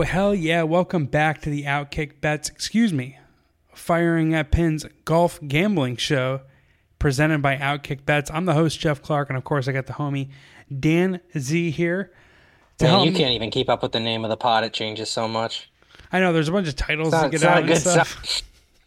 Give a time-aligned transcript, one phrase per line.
[0.00, 0.62] Oh, hell yeah.
[0.62, 3.18] Welcome back to the Outkick Bets, excuse me,
[3.74, 6.40] Firing at Pins Golf Gambling Show
[6.98, 8.30] presented by Outkick Bets.
[8.30, 10.30] I'm the host, Geoff Clark, and of course, I got the homie
[10.74, 12.12] Dan Z here.
[12.78, 14.64] To Man, you can't even keep up with the name of the pod.
[14.64, 15.70] It changes so much.
[16.10, 16.32] I know.
[16.32, 18.42] There's a bunch of titles not, to get out and stuff.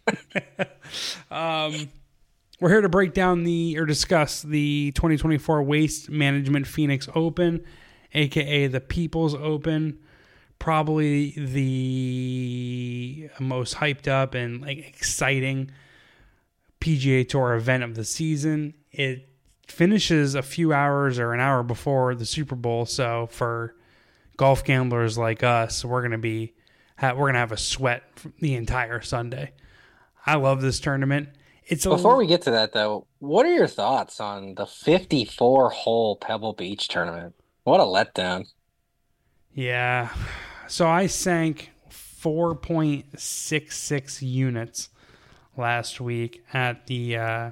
[1.32, 1.92] um,
[2.60, 7.64] we're here to break down the or discuss the 2024 Waste Management Phoenix Open,
[8.16, 10.00] aka the People's Open
[10.64, 15.70] probably the most hyped up and like exciting
[16.80, 18.74] PGA Tour event of the season.
[18.90, 19.28] It
[19.68, 23.76] finishes a few hours or an hour before the Super Bowl, so for
[24.38, 26.54] golf gamblers like us, we're gonna be
[27.02, 28.04] we're gonna have a sweat
[28.40, 29.52] the entire Sunday.
[30.26, 31.28] I love this tournament.
[31.66, 33.06] It's before we get to that though.
[33.20, 37.36] What are your thoughts on the 54 hole Pebble Beach tournament?
[37.66, 38.46] What a letdown!
[39.54, 40.10] Yeah,
[40.68, 44.90] so I sank 4.66 units
[45.58, 47.52] last week at the uh,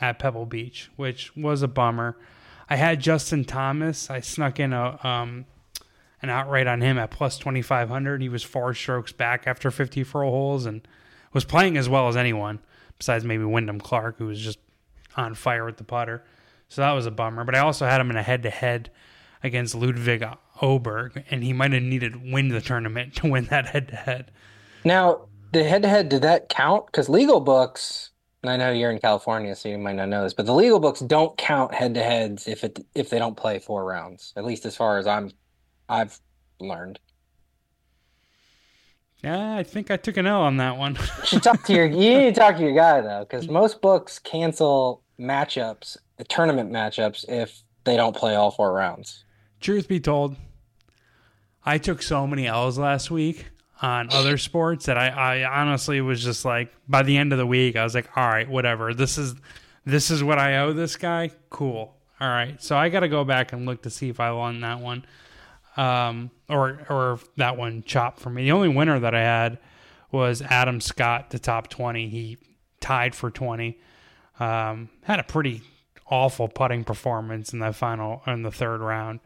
[0.00, 2.16] at Pebble Beach, which was a bummer.
[2.68, 4.10] I had Justin Thomas.
[4.10, 5.46] I snuck in a um,
[6.20, 8.20] an outright on him at plus 2500.
[8.20, 10.86] He was four strokes back after 54 holes and
[11.32, 12.58] was playing as well as anyone
[12.98, 14.58] besides maybe Wyndham Clark, who was just
[15.16, 16.24] on fire with the putter.
[16.68, 17.44] So that was a bummer.
[17.44, 18.90] But I also had him in a head to head
[19.42, 20.24] against Ludwig
[20.60, 23.96] Åberg, and he might have needed to win the tournament to win that head to
[23.96, 24.30] head.
[24.84, 26.86] Now, the head to head, did that count?
[26.86, 28.10] Because legal books,
[28.42, 30.78] and I know you're in California, so you might not know this, but the legal
[30.78, 34.32] books don't count head to heads if it if they don't play four rounds.
[34.36, 35.32] At least as far as I'm,
[35.88, 36.20] I've
[36.60, 37.00] learned.
[39.22, 40.94] Yeah, I think I took an L on that one.
[40.94, 43.80] you should talk to your you need to talk to your guy though, because most
[43.80, 49.24] books cancel matchups, the tournament matchups, if they don't play all four rounds.
[49.60, 50.36] Truth be told,
[51.68, 53.44] I took so many L's last week
[53.82, 57.46] on other sports that I, I honestly was just like by the end of the
[57.46, 58.94] week I was like, all right, whatever.
[58.94, 59.34] This is
[59.84, 61.30] this is what I owe this guy.
[61.50, 61.94] Cool.
[62.20, 62.60] All right.
[62.62, 65.04] So I got to go back and look to see if I won that one,
[65.76, 68.44] um, or or that one chopped for me.
[68.44, 69.58] The only winner that I had
[70.10, 72.08] was Adam Scott, the top twenty.
[72.08, 72.38] He
[72.80, 73.78] tied for twenty.
[74.40, 75.60] Um, had a pretty
[76.06, 79.20] awful putting performance in the final in the third round.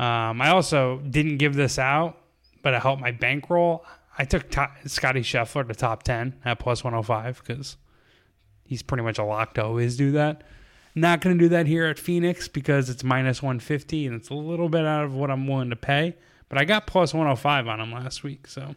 [0.00, 2.16] Um, I also didn't give this out,
[2.62, 3.84] but it helped my bankroll.
[4.16, 7.76] I took top, Scotty Scheffler to top 10 at plus 105 because
[8.64, 10.42] he's pretty much a lock to always do that.
[10.94, 14.34] Not going to do that here at Phoenix because it's minus 150 and it's a
[14.34, 16.16] little bit out of what I'm willing to pay.
[16.48, 18.74] But I got plus 105 on him last week, so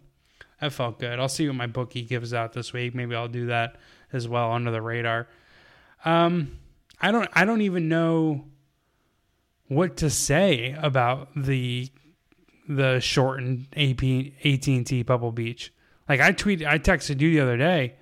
[0.60, 1.22] that felt good.
[1.22, 2.94] I'll see what my bookie gives out this week.
[2.94, 3.78] Maybe I'll do that
[4.12, 5.30] as well under the radar.
[6.04, 6.60] Um,
[7.02, 7.30] I don't.
[7.34, 8.46] I don't even know
[9.76, 11.90] what to say about the
[12.68, 14.04] the shortened AP
[14.46, 15.74] AT&T Pebble Beach.
[16.08, 17.96] Like I tweeted, I texted you the other day,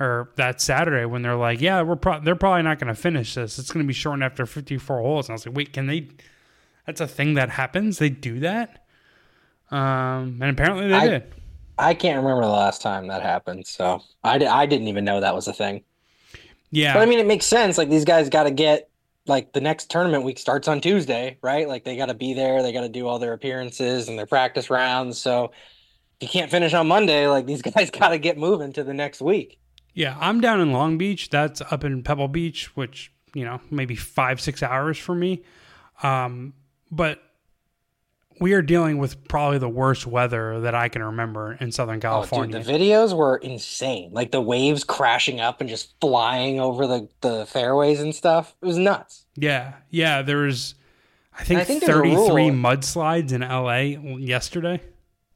[0.00, 3.34] or that Saturday when they're like, "Yeah, we're pro- they're probably not going to finish
[3.34, 3.58] this.
[3.58, 6.08] It's going to be shortened after 54 holes." And I was like, "Wait, can they?
[6.86, 7.98] That's a thing that happens.
[7.98, 8.84] They do that."
[9.70, 11.34] Um, and apparently they I, did.
[11.78, 15.34] I can't remember the last time that happened, so I, I didn't even know that
[15.34, 15.84] was a thing.
[16.70, 17.78] Yeah, but I mean, it makes sense.
[17.78, 18.90] Like these guys got to get
[19.28, 21.68] like the next tournament week starts on Tuesday, right?
[21.68, 24.26] Like they got to be there, they got to do all their appearances and their
[24.26, 25.18] practice rounds.
[25.18, 25.52] So
[26.20, 28.94] if you can't finish on Monday, like these guys got to get moving to the
[28.94, 29.58] next week.
[29.94, 31.30] Yeah, I'm down in Long Beach.
[31.30, 35.42] That's up in Pebble Beach, which you know maybe five six hours for me.
[36.02, 36.54] Um,
[36.90, 37.20] but
[38.40, 42.56] we are dealing with probably the worst weather that I can remember in Southern California.
[42.56, 44.10] Oh, dude, the videos were insane.
[44.12, 48.54] Like the waves crashing up and just flying over the, the fairways and stuff.
[48.62, 49.26] It was nuts.
[49.36, 49.74] Yeah.
[49.90, 50.22] Yeah.
[50.22, 50.74] There was,
[51.38, 54.80] I think, I think 33 mudslides in LA yesterday.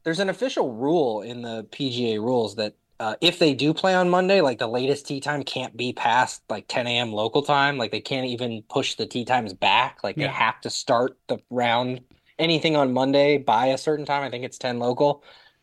[0.05, 4.09] There's an official rule in the PGA rules that uh, if they do play on
[4.09, 7.13] Monday, like the latest tee time can't be past like 10 a.m.
[7.13, 7.77] local time.
[7.77, 9.99] Like they can't even push the tee times back.
[10.05, 10.29] Like yeah.
[10.29, 12.01] they have to start the round
[12.43, 14.23] anything on Monday by a certain time.
[14.23, 15.23] I think it's 10 local,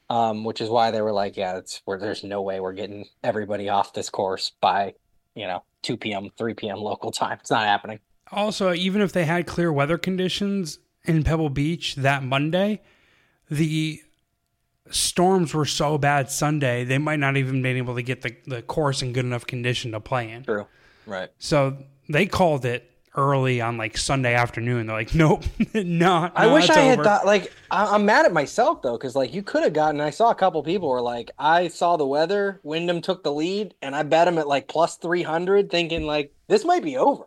[0.10, 3.06] um, which is why they were like, yeah, it's where there's no way we're getting
[3.24, 4.94] everybody off this course by,
[5.36, 6.78] you know, 2 p.m., 3 p.m.
[6.78, 7.38] local time.
[7.42, 8.00] It's not happening.
[8.32, 12.82] Also, even if they had clear weather conditions in Pebble Beach that Monday,
[13.50, 14.02] the
[14.92, 18.62] storms were so bad Sunday, they might not even been able to get the, the
[18.62, 20.44] course in good enough condition to play in.
[20.44, 20.68] True.
[21.06, 21.30] Right.
[21.40, 21.78] So
[22.08, 24.88] they called it early on like Sunday afternoon.
[24.88, 26.34] They're like, nope, not.
[26.36, 29.44] I wish I had thought like I- am mad at myself though because like you
[29.44, 30.02] could have gotten.
[30.02, 32.60] I saw a couple people were like, I saw the weather.
[32.64, 36.34] Wyndham took the lead, and I bet him at like plus three hundred, thinking like
[36.48, 37.26] this might be over.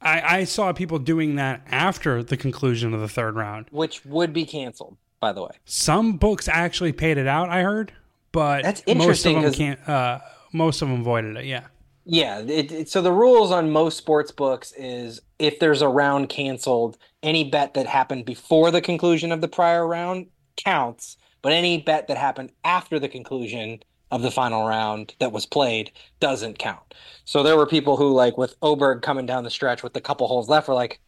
[0.00, 4.32] I, I saw people doing that after the conclusion of the third round, which would
[4.34, 4.98] be canceled.
[5.18, 5.52] by the way.
[5.64, 7.48] Some books actually paid it out.
[7.48, 7.90] I heard,
[8.30, 9.88] but That's most of interesting them can't.
[9.88, 10.18] Uh,
[10.52, 11.46] most of them voided it.
[11.46, 11.64] Yeah.
[12.04, 16.28] Yeah, it, it- so the rules on most sports books is if there's a round
[16.28, 21.78] canceled, any bet that happened before the conclusion of the prior round counts, but any
[21.80, 25.90] bet that happened after the conclusion of the final round that was played
[26.20, 26.94] doesn't count.
[27.24, 30.28] So there were people who, like with Åberg coming down the stretch with a couple
[30.28, 31.00] holes left, were like,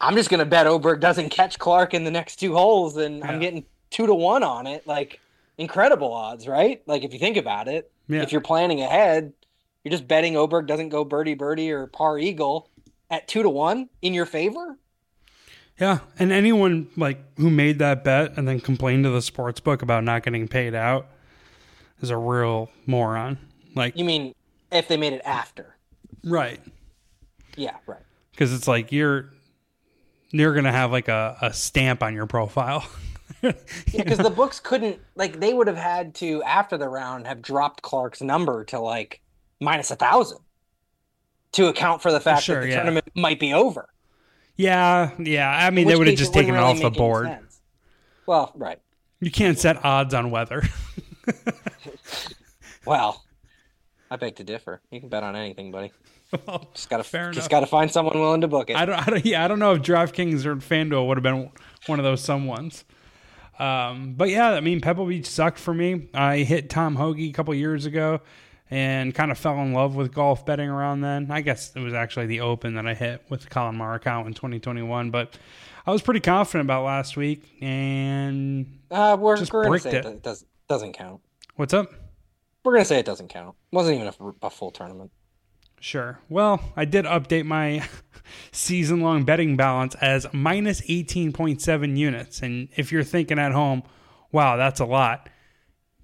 [0.00, 3.20] I'm just going to bet Åberg doesn't catch Clark in the next two holes, and
[3.20, 3.28] Yeah.
[3.30, 4.86] I'm getting two to one on it.
[4.86, 5.20] Like,
[5.56, 6.82] incredible odds, right?
[6.86, 8.22] Like, if you think about it, Yeah.
[8.22, 9.32] if you're planning ahead,
[9.88, 12.68] you're just betting Åberg doesn't go birdie birdie or par eagle
[13.10, 14.78] at two to one in your favor.
[15.80, 19.80] Yeah, and anyone like who made that bet and then complained to the sports book
[19.80, 21.06] about not getting paid out
[22.02, 23.38] is a real moron.
[23.74, 24.34] Like, You mean
[24.70, 25.76] if they made it after?
[26.22, 26.60] right?
[27.56, 28.02] Yeah, right.
[28.32, 29.30] Because it's like you're
[30.32, 32.86] you're gonna have like a, a stamp on your profile.
[33.40, 37.82] Because the books couldn't like they would have had to after the round have dropped
[37.82, 39.20] Clark's number to like
[39.60, 40.38] minus a thousand
[41.52, 42.76] to account for the fact Sure, that the yeah.
[42.76, 43.88] tournament might be over.
[44.56, 45.48] yeah, yeah.
[45.50, 47.38] I mean, they would have just taken it really off the board.
[48.26, 48.78] Well, right.
[49.20, 50.62] You can't set odds on weather.
[52.86, 53.22] Well,
[54.10, 54.80] I beg to differ.
[54.90, 55.92] You can bet on anything, buddy.
[56.46, 57.50] Well, Just gotta Fair just enough.
[57.50, 58.76] gotta find someone willing to book it.
[58.76, 59.24] I don't, I don't.
[59.24, 61.50] Yeah, I don't know if DraftKings or FanDuel would have been
[61.86, 62.84] one of those someones.
[63.58, 66.10] Um, but yeah, I mean, Pebble Beach sucked for me.
[66.12, 68.20] I hit Tom Hoge a couple years ago
[68.70, 71.30] and kind of fell in love with golf betting around then.
[71.30, 74.34] I guess it was actually the Open that I hit with the Collin Morikawa in
[74.34, 75.38] 2021, but
[75.86, 77.42] I was pretty confident about last week.
[77.62, 80.12] And Uh, we're, Just we're gonna bricked say it, it.
[80.14, 81.20] do- does, doesn't count.
[81.56, 81.90] what's up?
[82.64, 83.56] We're gonna say it doesn't count.
[83.72, 84.08] wasn't even
[84.42, 85.10] a, a full tournament.
[85.80, 86.18] Sure.
[86.28, 87.86] Well, I did update my
[88.52, 92.42] season long betting balance as minus 18.7 units.
[92.42, 93.84] And if you're thinking at home,
[94.32, 95.28] wow, that's a lot.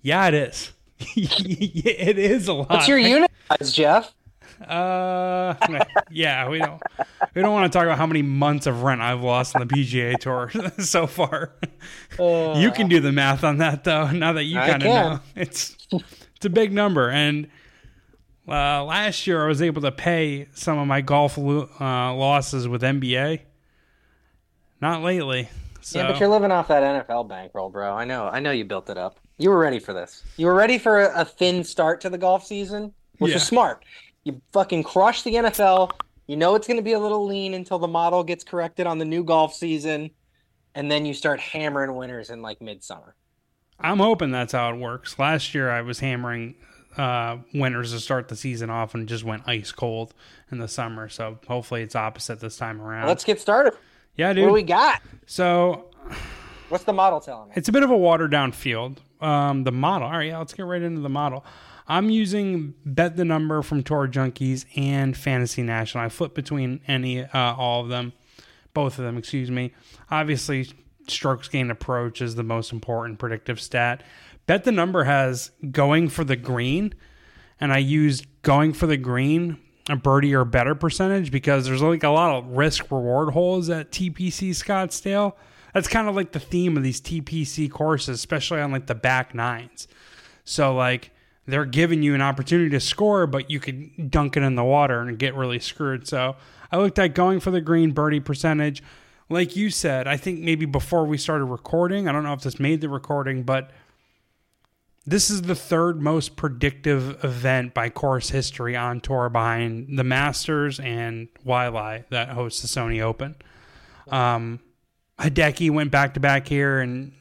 [0.00, 0.72] Yeah, it is.
[1.16, 2.70] it is a lot.
[2.70, 4.14] What's your unit size, Geoff?
[4.66, 5.54] Uh,
[6.10, 6.80] yeah, we don't
[7.34, 9.74] we don't want to talk about how many months of rent I've lost on the
[9.74, 11.52] PGA Tour so far.
[12.18, 14.10] you can do the math on that though.
[14.10, 17.10] Now that you kind of know, it's it's a big number.
[17.10, 17.48] And
[18.46, 22.68] uh, last year I was able to pay some of my golf lo- uh, losses
[22.68, 23.40] with NBA.
[24.80, 25.48] Not lately.
[25.80, 27.92] So Yeah, but you're living off that NFL bankroll, bro.
[27.92, 28.28] I know.
[28.28, 29.18] I know you built it up.
[29.38, 30.22] You were ready for this.
[30.36, 33.36] You were ready for a, a thin start to the golf season, which Yeah.
[33.36, 33.84] was smart.
[34.24, 35.90] You fucking crushed the NFL.
[36.26, 38.98] You know it's going to be a little lean until the model gets corrected on
[38.98, 40.10] the new golf season,
[40.74, 43.14] and then you start hammering winners in like midsummer.
[43.78, 45.18] I'm hoping that's how it works.
[45.18, 46.54] Last year I was hammering
[46.96, 50.14] uh, winners to start the season off and just went ice cold
[50.52, 51.08] in the summer.
[51.08, 53.08] So hopefully it's opposite this time around.
[53.08, 53.74] Let's get started.
[54.16, 54.44] yeah, dude.
[54.44, 55.02] What we got?
[55.26, 55.90] so
[56.68, 57.54] What's the model telling me?
[57.56, 59.00] it's a bit of a watered down field.
[59.20, 60.08] Um, the model.
[60.08, 61.44] All right, yeah, let's get right into the model.
[61.86, 66.04] I'm using bet the number from Tour Junkies and Fantasy National.
[66.04, 68.14] I flip between any, uh, all of them,
[68.72, 69.72] both of them, excuse me.
[70.10, 70.70] Obviously,
[71.08, 74.02] strokes gained approach is the most important predictive stat.
[74.46, 76.94] Bet the number has going for the green,
[77.60, 82.02] and I used going for the green a birdie or better percentage because there's like
[82.02, 85.34] a lot of risk reward holes at TPC Scottsdale.
[85.74, 89.34] That's kind of like the theme of these TPC courses, especially on like the back
[89.34, 89.88] nines.
[90.44, 91.10] So like
[91.46, 95.00] they're giving you an opportunity to score, but you could dunk it in the water
[95.00, 96.06] and get really screwed.
[96.06, 96.36] So
[96.70, 98.82] I looked at going for the green birdie percentage.
[99.28, 102.60] Like you said, I think maybe before we started recording, I don't know if this
[102.60, 103.70] made the recording, but
[105.06, 110.78] this is the third most predictive event by course history on tour behind the Masters
[110.78, 113.34] and Waialae that hosts the Sony Open.
[114.08, 114.60] Um,
[115.18, 117.12] Hideki went back to back here in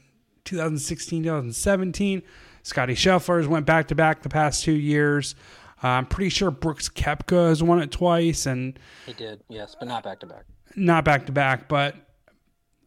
[0.45, 2.21] 2016, 2017.
[2.63, 5.35] Scotty Scheffler's went back to back the past two years.
[5.83, 9.87] Uh, I'm pretty sure Brooks Koepka has won it twice and He did, yes, but
[9.87, 10.45] not back to back.
[10.75, 11.95] not back to back, but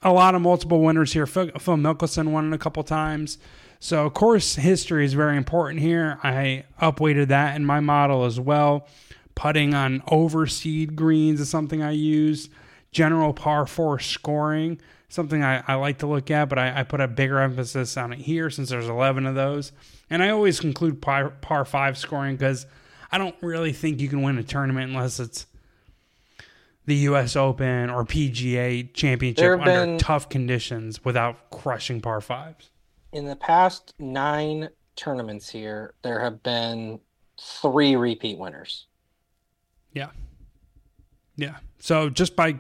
[0.03, 1.27] a lot of multiple winners here.
[1.27, 3.39] Phil, Phil Mickelson won it a couple times.
[3.81, 6.19] So of course history is very important here.
[6.23, 8.89] I upweighted that in my model as well.
[9.35, 12.49] Putting on overseed greens is something I use.
[12.93, 17.01] General par four scoring, something I, I like to look at, but I, I put
[17.01, 19.73] a bigger emphasis on it here since there's 11 of those.
[20.11, 22.67] And I always conclude par, par five scoring because
[23.11, 25.47] I don't really think you can win a tournament unless it's
[26.87, 27.37] the U.S.
[27.37, 32.71] Open or PGA Championship under tough conditions without crushing par fives.
[33.13, 37.01] In the past nine tournaments here, there have been
[37.41, 38.87] three repeat winners.
[39.93, 40.11] Yeah,
[41.37, 41.57] yeah.
[41.79, 42.57] So just by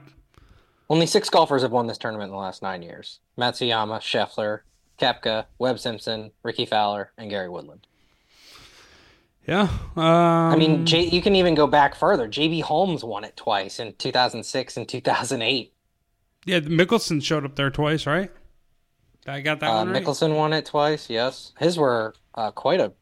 [0.88, 3.18] Only six golfers have won this tournament in the last nine years.
[3.36, 4.60] Matsuyama, Scheffler,
[5.00, 7.86] Koepka, Webb Simpson, Rickie Fowler, and Gary Woodland.
[9.46, 9.68] Yeah.
[9.94, 12.28] Um, I mean, J- you can even go back further.
[12.28, 15.72] JB Holmes won it twice in 2006 and 2008.
[16.44, 18.30] yeah, Mickelson showed up there twice, right?
[19.26, 20.02] I got that Uh, one right.
[20.04, 21.10] Mickelson won it twice.
[21.10, 22.92] Yes, his were uh, quite a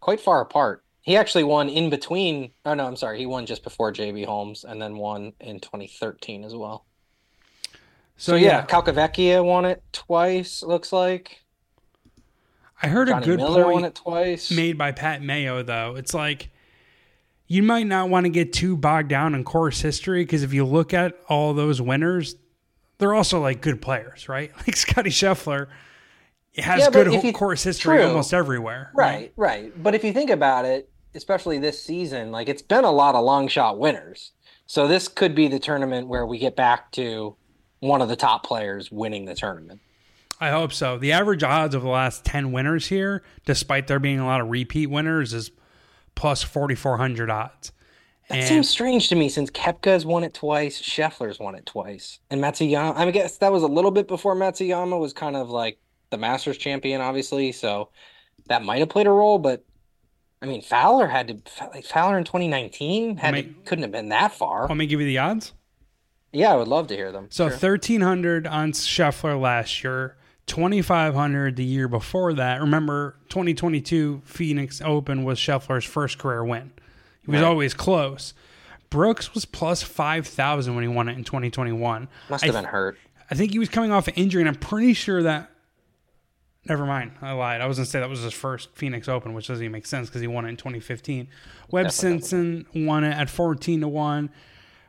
[0.00, 0.84] quite far apart.
[1.06, 2.50] He actually won in between.
[2.64, 3.18] Oh no, I'm sorry.
[3.18, 6.84] He won just before JB Holmes, and then won in 2013 as well.
[8.16, 10.62] So, So yeah, yeah, Calcavecchia won it twice.
[10.64, 11.38] Looks like
[12.82, 14.50] I heard Johnny a good Miller won point it twice.
[14.50, 15.94] made by Pat Mayo though.
[15.96, 16.50] It's like
[17.46, 20.64] you might not want to get too bogged down in course history because if you
[20.64, 22.34] look at all those winners,
[22.98, 24.50] they're also like good players, right?
[24.66, 25.68] Like Scotty Scheffler
[26.56, 28.06] has Yeah, good you- course history true.
[28.08, 28.90] almost everywhere.
[28.92, 29.72] Right, right.
[29.80, 33.24] But if you think about it, especially this season, like it's been a lot of
[33.24, 34.32] long shot winners.
[34.66, 37.36] So this could be the tournament where we get back to
[37.80, 39.80] one of the top players winning the tournament.
[40.40, 40.98] I hope so.
[40.98, 44.48] The average odds of the last 10 winners here, despite there being a lot of
[44.50, 45.50] repeat winners, is
[46.14, 47.72] plus 4,400 odds.
[48.28, 52.18] That And- seems strange to me since Koepka's won it twice, Scheffler's won it twice,
[52.28, 52.96] and Matsuyama.
[52.96, 55.78] I guess that was a little bit before Matsuyama was kind of like
[56.10, 57.52] the Masters champion, obviously.
[57.52, 57.90] So
[58.48, 59.64] that might have played a role, but
[60.42, 64.32] I mean, Fowler had to like Fowler in 2019 had to, couldn't have been that
[64.32, 64.68] far.
[64.68, 65.52] Let me give you the odds.
[66.32, 67.28] yeah, I would love to hear them.
[67.30, 67.56] So Sure.
[67.56, 70.16] 1,300 on Scheffler last year,
[70.46, 72.60] 2,500 the year before that.
[72.60, 76.72] Remember, 2022 Phoenix Open was Scheffler's first career win.
[77.24, 77.46] He was Right.
[77.48, 78.34] always close.
[78.90, 82.08] Brooks was plus 5,000 when he won it in 2021.
[82.28, 82.98] must have been hurt.
[83.30, 85.50] I think he was coming off an injury, and I'm pretty sure that.
[86.68, 87.60] Never mind, I lied.
[87.60, 90.08] I was gonna say that was his first Phoenix Open, which doesn't even make sense
[90.08, 91.28] because he won it in 2015.
[91.70, 94.30] Webb Definitely Simpson won it at 14 to one.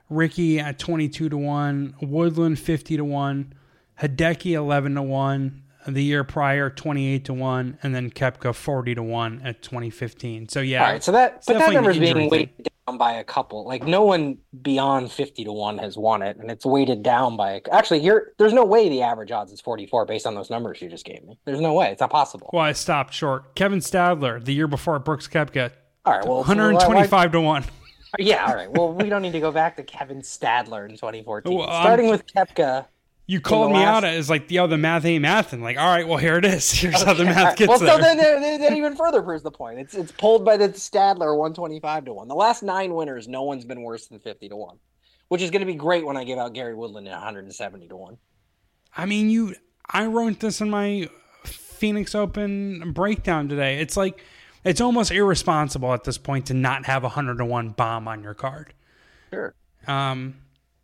[0.09, 1.93] Rickie at 22 to one.
[2.01, 3.53] Woodland 50 to one.
[4.01, 5.63] Hideki 11 to one.
[5.87, 10.49] The year prior 28 to one, and then Koepka 40 to one at 2015.
[10.49, 13.65] So yeah, All right, so that but that number's being weighted by a couple.
[13.65, 17.61] Like no one beyond fifty to one has won it, and it's weighted down by.
[17.69, 20.81] Actually, here there's no way the average odds is forty four based on those numbers
[20.81, 21.37] you just gave me.
[21.43, 21.91] There's no way.
[21.91, 22.49] It's not possible.
[22.53, 23.55] well, I stopped short.
[23.55, 25.71] Kevin Stadler the year before Brooks Koepka
[26.05, 27.65] All right, well, 125 to one.
[28.19, 28.71] yeah, all right.
[28.71, 31.53] Well, we don't need to go back to Kevin Stadler in 2014.
[31.53, 32.85] Well, Starting with Koepka.
[33.29, 35.85] You called me last- out as like, yo, the math ain't math, and like, all
[35.85, 36.71] right, well, here it is.
[36.79, 37.57] Here's how the math right.
[37.57, 37.89] gets well, there.
[37.89, 39.79] so then, then, then- then even further proves the point.
[39.79, 42.27] It's it's pulled by the Stadler 125 to one.
[42.29, 44.77] The last nine winners, no one's been worse than 50 to one,
[45.27, 47.95] which is going to be great when I give out Gary Woodland at 170 to
[47.95, 48.17] one.
[48.95, 49.55] I mean, you.
[49.89, 51.09] I wrote this in my
[51.43, 53.79] Phoenix Open breakdown today.
[53.79, 54.21] It's like,
[54.63, 58.23] it's almost irresponsible at this point to not have a hundred to one bomb on
[58.23, 58.73] your card.
[59.31, 59.53] Sure.
[59.85, 60.35] Um,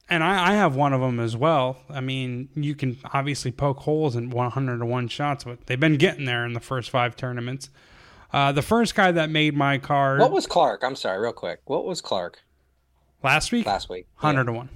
[0.10, 1.78] and I, I have one of them as well.
[1.90, 5.98] I mean, you can obviously poke holes in 100 to 1 shots, but they've been
[5.98, 7.70] getting there in the first five tournaments.
[8.32, 10.84] Uh, the first guy that made my card What was Clark?
[10.84, 11.62] I'm sorry, real quick.
[11.66, 12.40] What was Clark
[13.24, 14.08] last week, last week?
[14.20, 14.70] 100 Yeah, to 1.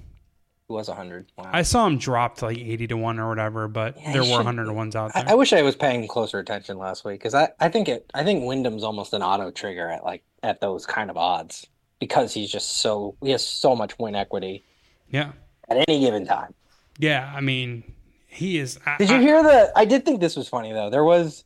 [0.68, 1.26] he was 100.
[1.38, 1.50] Wow.
[1.52, 4.28] I saw him drop to like 80 to 1 or whatever, but Yeah, there were
[4.28, 5.26] should- 100 to 1s out there.
[5.28, 8.10] I, I wish I was paying closer attention last week because I, I think it
[8.14, 11.66] I think Wyndham's almost an auto trigger at like at those kind of odds
[12.00, 14.64] because he's just so he has so much win equity
[15.10, 15.32] yeah.
[15.70, 16.54] at any given time.
[17.00, 17.32] Yeah.
[17.36, 17.84] I mean,
[18.28, 18.80] he is.
[18.86, 19.72] I, Did you I- hear the?
[19.76, 20.90] I did think this was funny though.
[20.90, 21.44] There was,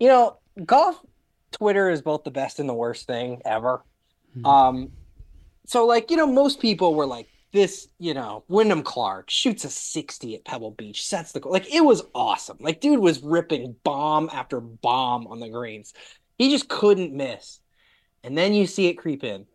[0.00, 1.00] you know, golf
[1.52, 3.82] Twitter is both the best and the worst thing ever.
[4.36, 4.46] Mhm.
[4.46, 4.92] Um,
[5.66, 9.70] so like you know, most people were like, this, you know, Wyndham Clark shoots a
[9.70, 12.56] sixty at Pebble Beach, sets the like it was awesome.
[12.60, 15.92] Like dude was ripping bomb after bomb on the greens.
[16.38, 17.60] He just couldn't miss.
[18.24, 19.46] And then you see it creep in.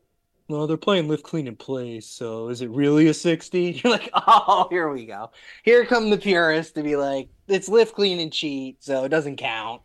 [0.49, 3.81] Well, they're playing lift clean and play, so is it really a 60?
[3.83, 5.31] You're like, oh, here we go.
[5.63, 9.35] Here come the purists to be like, it's lift clean and cheat, so it doesn't
[9.35, 9.81] count.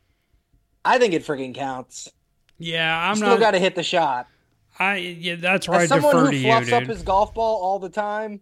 [0.84, 2.08] I think it freaking counts.
[2.58, 3.40] yeah, I'm still not.
[3.40, 4.28] got to hit the shot.
[4.78, 5.82] I yeah, that's right.
[5.82, 8.40] As someone defer who to you, up his golf ball all the time,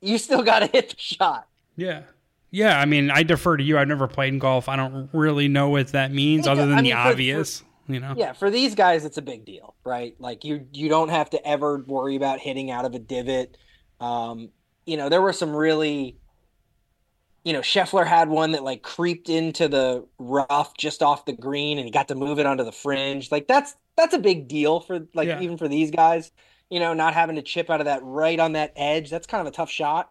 [0.00, 1.48] you still got to hit the shot.
[1.76, 2.02] Yeah.
[2.52, 3.76] Yeah, I mean, I defer to you.
[3.78, 4.68] I've never played in golf.
[4.68, 7.63] I don't really know what that means other than I the mean, for- for- obvious,
[7.88, 8.14] you know.
[8.16, 10.14] Yeah, for these guys, it's a big deal, right?
[10.18, 13.56] Like you, you don't have to ever worry about hitting out of a divot.
[14.00, 14.50] Um,
[14.86, 16.16] you know, there were some really,
[17.44, 21.78] you know, Scheffler had one that like creeped into the rough just off the green,
[21.78, 23.30] and he got to move it onto the fringe.
[23.30, 25.40] Like that's that's a big deal for like Yeah.
[25.40, 26.32] even for these guys.
[26.70, 29.10] You know, not having to chip out of that right on that edge.
[29.10, 30.10] That's kind of a tough shot.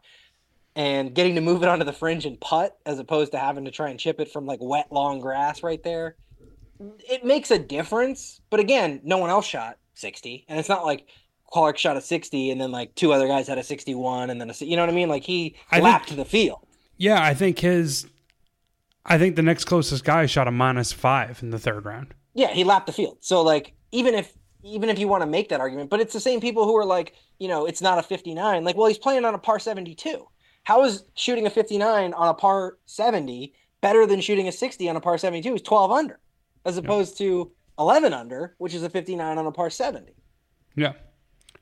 [0.76, 3.72] And getting to move it onto the fringe and putt as opposed to having to
[3.72, 6.16] try and chip it from like wet long grass right there
[6.80, 8.42] it makes a difference.
[8.50, 11.08] But again, no one else shot 60, and it's not like
[11.52, 14.50] Clark shot a 60 and then like two other guys had a 61 and then
[14.50, 15.08] a you know what I mean?
[15.10, 16.66] Like he I think- lapped the field.
[16.98, 18.08] Yeah, I think his.
[19.06, 22.14] I think the next closest guy shot a minus five in the third round.
[22.34, 23.18] Yeah, he lapped the field.
[23.22, 26.20] So like, even if even if you want to make that argument, but it's the
[26.22, 28.64] same people who are like, you know, it's not a 59.
[28.64, 30.26] Like, well, he's playing on a par 72.
[30.64, 34.96] How is shooting a 59 on a par 70 better than shooting a 60 on
[34.96, 35.56] a par 72?
[35.56, 36.20] Is 12 under,
[36.66, 37.28] as opposed yeah.
[37.28, 40.14] to 11 under, which is a 59 on a par 70.
[40.76, 40.94] Yeah.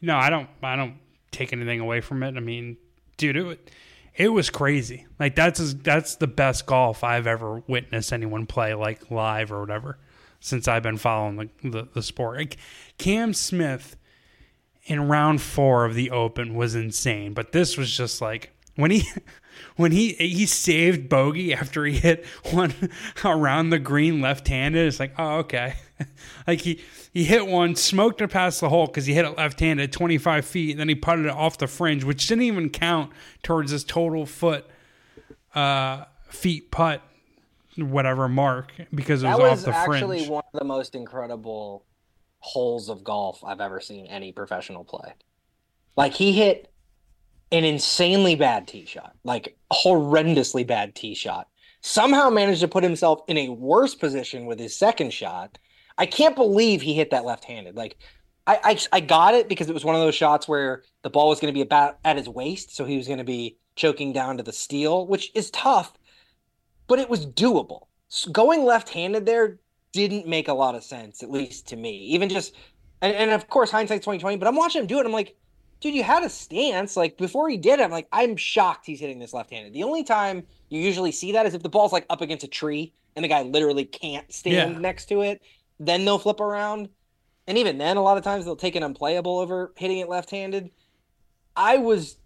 [0.01, 0.50] No, I don't.
[0.63, 0.96] I don't
[1.31, 2.36] take anything away from it.
[2.36, 2.77] I mean,
[3.17, 3.72] dude, it,
[4.15, 5.05] it was crazy.
[5.20, 10.00] Like that's that's the best golf I've ever witnessed anyone play like live or whatever
[10.39, 12.38] since I've been following the the, the sport.
[12.38, 12.58] Like,
[12.98, 13.96] Cam Smith
[14.86, 19.08] in round four of the Open was insane, but this was just like when he
[19.75, 22.74] when he he saved bogey after he hit one
[23.25, 24.88] around the green left-handed.
[24.88, 25.75] It's like, oh okay,
[26.48, 26.81] like he
[27.13, 30.72] he hit one, smoked it past the hole because he hit it left-handed, 25 feet,
[30.72, 33.12] and then he putted it off the fringe, which didn't even count
[33.43, 34.65] towards his total foot
[35.53, 37.01] uh, feet putt
[37.77, 40.01] whatever mark because it was, was off the fringe.
[40.01, 41.86] That was actually one of the most incredible
[42.39, 45.13] holes of golf I've ever seen any professional play.
[45.96, 46.70] Like he hit
[47.51, 51.48] an insanely bad tee shot, like horrendously bad tee shot.
[51.81, 55.58] Somehow managed to put himself in a worse position with his second shot.
[55.98, 57.75] I can't believe he hit that left-handed.
[57.75, 57.98] Like
[58.48, 61.29] I, I, I got it because it was one of those shots where the ball
[61.29, 64.13] was going to be about at his waist, so he was going to be choking
[64.13, 65.93] down to the steel, which is tough,
[66.88, 67.88] but it was doable.
[68.08, 69.60] So going left-handed there
[69.91, 71.98] didn't make a lot of sense, at least to me.
[72.08, 72.55] Even just,
[73.01, 74.38] and, and of course hindsight's twenty twenty.
[74.38, 75.05] But I'm watching him do it.
[75.05, 75.36] I'm like,
[75.81, 76.95] dude, you had a stance.
[76.95, 79.73] Like before he did it, I'm like, I'm shocked he's hitting this left-handed.
[79.73, 82.47] The only time you usually see that is if the ball's like up against a
[82.47, 84.79] tree and the guy literally can't stand yeah.
[84.79, 85.41] next to it.
[85.79, 86.89] Then they'll flip around.
[87.47, 90.69] And even then, a lot of times they'll take an unplayable over hitting it left-handed.
[91.56, 92.17] I was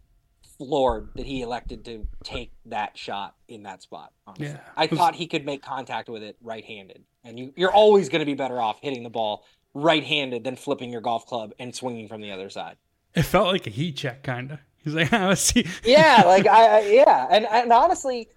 [0.58, 4.12] floored that he elected to take that shot in that spot.
[4.28, 4.48] Honestly.
[4.48, 8.20] Yeah, I thought he could make contact with it right-handed, and you, you're always going
[8.20, 12.08] to be better off hitting the ball right-handed than flipping your golf club and swinging
[12.08, 12.78] from the other side.
[13.16, 14.60] It felt like a heat check, kind of.
[14.84, 15.66] He's like, oh, see.
[15.84, 18.30] yeah, like I, I, yeah, and and honestly,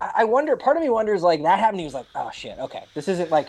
[0.00, 0.56] I wonder.
[0.56, 1.80] Part of me wonders, like that happened.
[1.80, 3.48] He was like, oh shit, okay, this isn't like.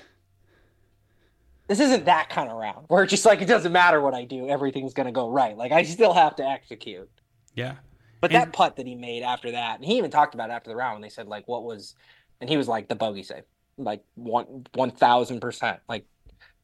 [1.69, 4.25] This isn't that kind of round where it's just like it doesn't matter what I
[4.25, 5.57] do, everything's gonna go right.
[5.57, 7.09] Like I still have to execute.
[7.55, 7.75] Yeah.
[8.19, 10.53] But and, that putt that he made after that, and he even talked about it
[10.53, 11.95] after the round when they said like what was,
[12.41, 13.43] and he was like the bogey save,
[13.77, 16.05] like one one thousand percent, like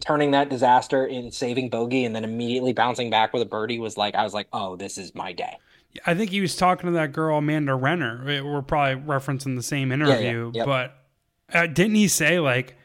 [0.06, 3.98] turning that disaster in saving bogey and then immediately bouncing back with a birdie was
[3.98, 5.58] like I was like, oh, this is my day.
[6.06, 8.22] I think he was talking to that girl Amanda Renner.
[8.26, 10.66] We're probably referencing the same interview, yeah, yeah.
[10.66, 10.66] Yep.
[10.66, 10.96] but
[11.54, 12.76] uh, didn't he say like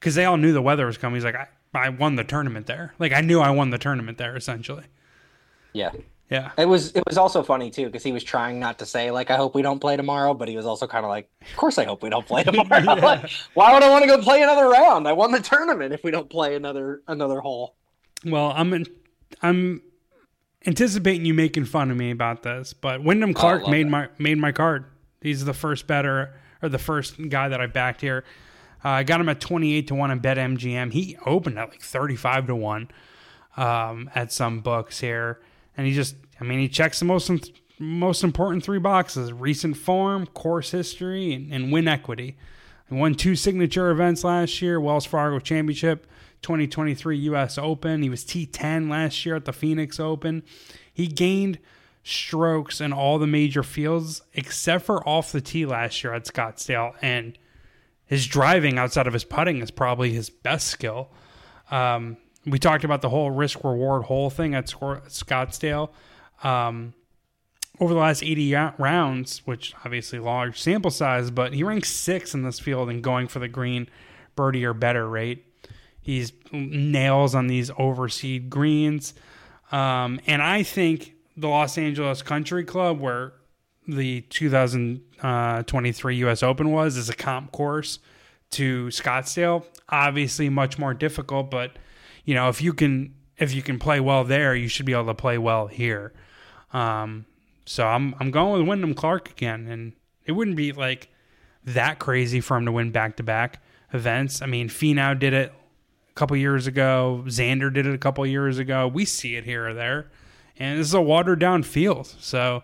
[0.00, 1.16] because they all knew the weather was coming?
[1.16, 2.94] He's like, I, I won the tournament there.
[2.98, 4.84] Like I knew I won the tournament there essentially.
[5.72, 5.92] Yeah.
[6.30, 6.52] Yeah.
[6.56, 9.30] It was it was also funny too because he was trying not to say like
[9.30, 11.78] I hope we don't play tomorrow, but he was also kind of like, of course
[11.78, 12.82] I hope we don't play tomorrow.
[12.82, 12.94] yeah.
[12.94, 15.06] like, why would I want to go play another round?
[15.06, 17.76] I won the tournament if we don't play another another hole.
[18.24, 18.86] Well, I'm in,
[19.42, 19.82] I'm
[20.66, 23.90] anticipating you making fun of me about this, but Wyndham oh, Clark oh, made that.
[23.90, 24.86] my made my card.
[25.20, 28.24] He's the first better or the first guy that I backed here.
[28.82, 30.92] Uh, I got him at 28 to 1 in BetMGM.
[30.92, 32.90] He opened at like 35 to 1
[33.56, 35.40] um, at some books here
[35.76, 37.30] and he just, I mean, he checks the most
[37.78, 42.36] most important three boxes: recent form, course history, and, and win equity.
[42.88, 46.06] He won two signature events last year: Wells Fargo Championship,
[46.42, 47.58] 2023 U.S.
[47.58, 48.02] Open.
[48.02, 50.42] He was T10 last year at the Phoenix Open.
[50.92, 51.58] He gained
[52.02, 56.94] strokes in all the major fields except for off the tee last year at Scottsdale,
[57.02, 57.38] and
[58.06, 61.08] his driving outside of his putting is probably his best skill.
[61.70, 65.90] Um, we talked about the whole risk reward whole thing at Scottsdale.
[66.42, 66.94] Um,
[67.80, 72.42] over the last 80 rounds, which obviously large sample size, but he ranks six in
[72.42, 73.88] this field and going for the green
[74.36, 75.44] birdie or better rate.
[76.00, 79.14] He's nails on these overseed greens.
[79.72, 83.32] Um, and I think the Los Angeles Country Club, where
[83.88, 87.98] the 2023 US Open was, is a comp course
[88.50, 89.64] to Scottsdale.
[89.88, 91.72] Obviously, much more difficult, but
[92.24, 95.06] you know, if you can if you can play well there, you should be able
[95.06, 96.12] to play well here.
[96.72, 97.26] Um,
[97.66, 99.92] so I'm I'm going with Wyndham Clark again, and
[100.26, 101.08] it wouldn't be like
[101.64, 104.42] that crazy for him to win back to back events.
[104.42, 105.52] I mean, Finau did it
[106.10, 107.22] a couple years ago.
[107.26, 108.88] Xander did it a couple years ago.
[108.88, 110.10] We see it here or there,
[110.58, 112.06] and this is a watered down field.
[112.06, 112.62] So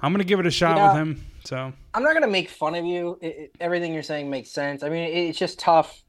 [0.00, 1.24] I'm gonna give it a shot with him.
[1.44, 3.18] So I'm not gonna make fun of you.
[3.20, 4.82] It, it, everything you're saying makes sense.
[4.82, 6.03] I mean, it, it's just tough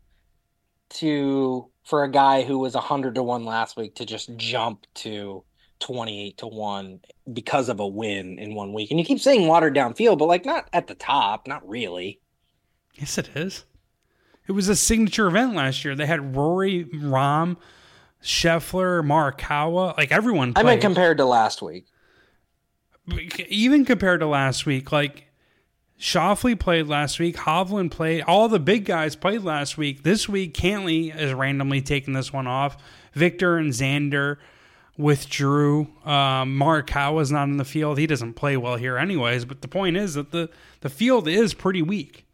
[0.95, 5.43] to for a guy who was 100 to 1 last week to just jump to
[5.79, 6.99] 28 to 1
[7.33, 8.91] because of a win in one week.
[8.91, 12.19] And you keep saying watered down field, but like not at the top, not really.
[12.95, 13.65] Yes, it is.
[14.47, 15.95] It was a signature event last year.
[15.95, 17.57] They had Rory, Rahm,
[18.23, 20.53] Scheffler, Morikawa, like everyone.
[20.53, 20.65] Played.
[20.65, 21.87] I mean, compared to last week.
[23.47, 25.24] Even compared to last week, like
[25.99, 27.37] Schauffele played last week.
[27.37, 28.23] Hovland played.
[28.23, 30.03] All the big guys played last week.
[30.03, 32.77] This week, Cantlay is randomly taking this one off.
[33.13, 34.37] Viktor and Xander
[34.97, 35.87] withdrew.
[36.03, 37.97] Um, Morikawa's not in the field.
[37.97, 39.45] He doesn't play well here, anyways.
[39.45, 40.49] But the point is that the
[40.81, 42.25] the field is pretty weak.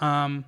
[0.00, 0.46] Um,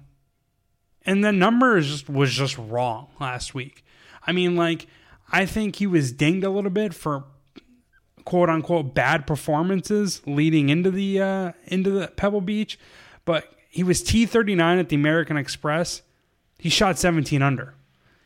[1.04, 3.84] and the number is just was just wrong last week.
[4.26, 4.86] I mean, like
[5.30, 7.24] I think he was dinged a little bit for
[8.26, 12.78] quote unquote bad performances leading into the uh, into the Pebble Beach,
[13.24, 16.02] but he was T thirty nine at the American Express.
[16.58, 17.74] He shot seventeen under.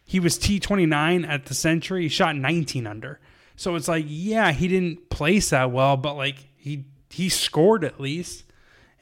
[0.05, 2.03] He was T twenty nine at the Sentry.
[2.03, 3.21] He shot nineteen under.
[3.55, 8.01] So it's like, yeah, he didn't place that well, but like he he scored at
[8.01, 8.45] least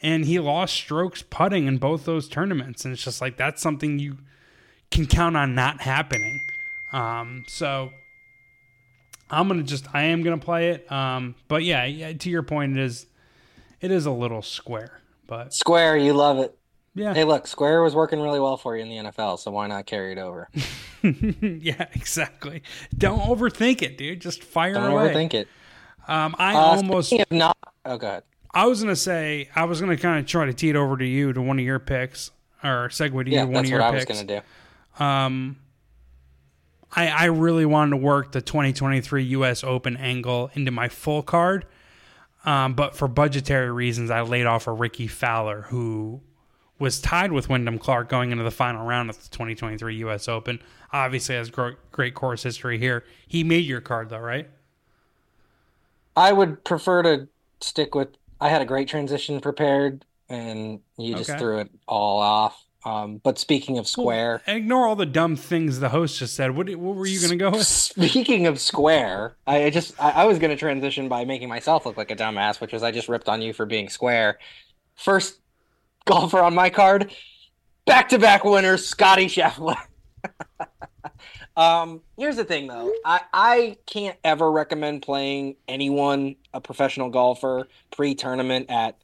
[0.02, 2.84] and he lost strokes putting in both those tournaments.
[2.84, 4.18] And it's just like that's something you
[4.90, 6.40] can count on not happening.
[6.92, 7.92] Um, so
[9.31, 10.91] I'm gonna just I am gonna play it.
[10.91, 13.07] Um, but yeah, yeah, to your point, it is
[13.81, 16.57] it is a little square, but square, you love it.
[16.95, 17.14] Yeah.
[17.14, 19.87] Hey, look, square was working really well for you in the NFL, so why not
[19.87, 20.49] carry it over?
[21.03, 22.62] yeah, exactly.
[22.97, 24.21] Don't overthink it, dude.
[24.21, 25.14] Just fire Don't away.
[25.14, 25.49] overthink it.
[26.09, 27.57] Um, I uh, almost not.
[27.85, 28.23] Oh, go ahead.
[28.53, 31.07] I was gonna say I was gonna kind of try to tee it over to
[31.07, 32.31] you to one of your picks
[32.64, 33.93] or segue to yeah, you one of your picks.
[33.93, 34.11] Yeah, that's what.
[34.11, 34.43] I was gonna
[34.99, 35.05] do.
[35.05, 35.57] Um,
[36.94, 39.64] I I really wanted to work the 2023 U.S.
[39.64, 41.66] Open angle into my full card,
[42.44, 46.20] um, but for budgetary reasons, I laid off a Rickie Fowler who
[46.79, 50.29] was tied with Wyndham Clark going into the final round of the 2023 U.S.
[50.29, 50.61] Open.
[50.92, 53.05] Obviously, has great, great course history here.
[53.27, 54.48] He made your card though, right?
[56.16, 57.29] I would prefer to
[57.61, 58.09] stick with
[58.40, 61.38] I had a great transition prepared, and you just okay.
[61.38, 62.64] threw it all off.
[62.88, 66.57] Um, but speaking of Square, well, ignore all the dumb things the host just said.
[66.57, 67.66] What, what were you going to go with?
[67.66, 71.98] Speaking of Square, I just I, I was going to transition by making myself look
[71.98, 74.38] like a dumbass, which was I just ripped on you for being Square.
[74.94, 75.40] First
[76.07, 77.12] golfer on my card,
[77.85, 79.77] back to back winners, Scotty Scheffler.
[81.59, 82.92] Um, here's the thing though.
[83.05, 88.96] I, I can't ever recommend playing anyone, a professional golfer, pre tournament at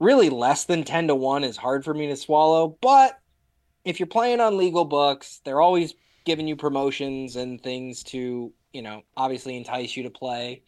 [0.00, 2.76] really less than 10 to 1 is hard for me to swallow.
[2.80, 3.18] But
[3.84, 8.82] if you're playing on legal books, they're always giving you promotions and things to, you
[8.82, 10.62] know, obviously entice you to play.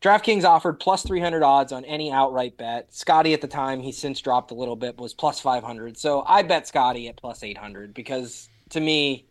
[0.00, 2.92] DraftKings offered plus 300 odds on any outright bet.
[2.92, 5.96] Scotty at the time, he's since dropped a little bit, was plus 500.
[5.96, 9.26] So I bet Scotty at plus 800 because to me,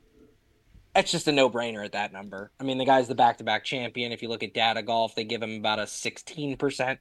[0.95, 2.51] it's just a no brainer at that number.
[2.59, 4.11] I mean, the guy's the back to back champion.
[4.11, 6.97] If you look at data golf, they give him about a 16%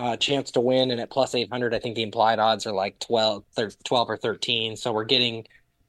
[0.00, 0.90] uh, chance to win.
[0.90, 3.44] And at plus 800, I think the implied odds are like 12,
[3.84, 4.76] 12 or 13.
[4.76, 5.46] So we're getting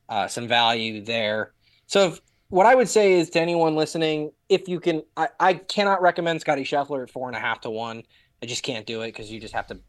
[0.10, 1.54] uh, some value there.
[1.88, 5.54] So if, what I would say is to anyone listening, if you can, I, I
[5.54, 8.04] cannot recommend Scotty Scheffler at four and a half to one.
[8.44, 9.80] I just can't do it because you just have to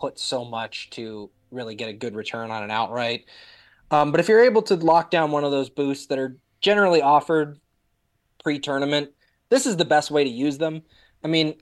[0.00, 3.24] put so much to really get a good return on an outright.
[3.90, 7.02] Um, but if you're able to lock down one of those boosts that are generally
[7.02, 7.58] offered
[8.44, 9.10] pre-tournament.
[9.48, 10.82] This is the best way to use them.
[11.24, 11.54] I mean,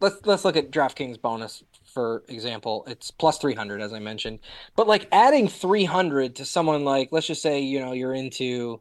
[0.00, 1.62] let's let's look at DraftKings bonus
[1.96, 2.84] for example.
[2.86, 4.40] It's plus 300 as I mentioned.
[4.76, 8.80] But like adding 300 to someone like let's just say, you know, you're into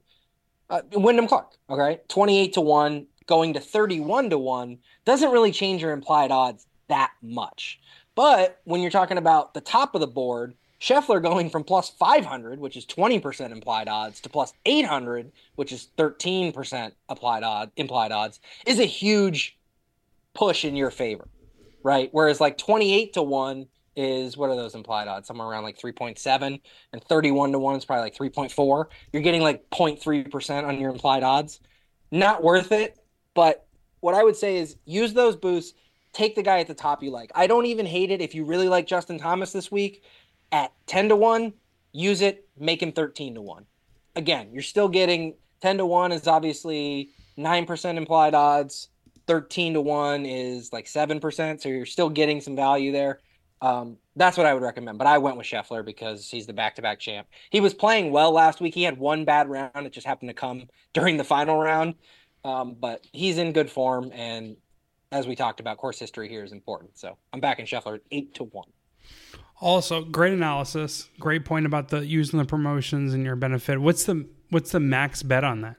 [0.69, 2.01] uh, Wyndham Clark, okay?
[2.09, 7.11] 28 to 1 going to 31 to 1 doesn't really change your implied odds that
[7.21, 7.79] much.
[8.15, 12.59] But when you're talking about the top of the board, Scheffler going from plus 500,
[12.59, 18.39] which is 20% implied odds, to plus 800, which is 13% applied odd, implied odds,
[18.65, 19.57] is a huge
[20.35, 21.27] push in your favor,
[21.83, 22.09] right?
[22.11, 25.27] Whereas like 28 to 1 is what are those implied odds?
[25.27, 26.59] Somewhere around like 3.7,
[26.93, 28.85] and 31 to 1 is probably like 3.4.
[29.11, 31.61] You're getting like 0.3% on your implied odds.
[32.11, 32.97] Not worth it,
[33.33, 33.65] but
[34.01, 35.73] what I would say is use those boosts.
[36.13, 37.31] Take the guy at the top you like.
[37.33, 40.03] I don't even hate it if you really like Justin Thomas this week
[40.51, 41.53] at 10 to 1,
[41.91, 43.65] use it, make him 13 to 1.
[44.15, 48.89] Again, you're still getting 10 to 1 is obviously 9% implied odds.
[49.27, 51.61] 13 to 1 is like 7%.
[51.61, 53.19] So you're still getting some value there.
[53.61, 54.97] Um, that's what I would recommend.
[54.97, 57.27] But I went with Scheffler because he's the back to back champ.
[57.49, 58.73] He was playing well last week.
[58.73, 59.71] He had one bad round.
[59.75, 61.95] It just happened to come during the final round.
[62.43, 64.11] Um, but he's in good form.
[64.13, 64.57] And
[65.11, 66.97] as we talked about, course history here is important.
[66.97, 68.65] So I'm back in Scheffler 8 to 1.
[69.61, 71.09] Also, great analysis.
[71.19, 73.79] Great point about the using the promotions and your benefit.
[73.79, 75.77] What's the what's the max bet on that?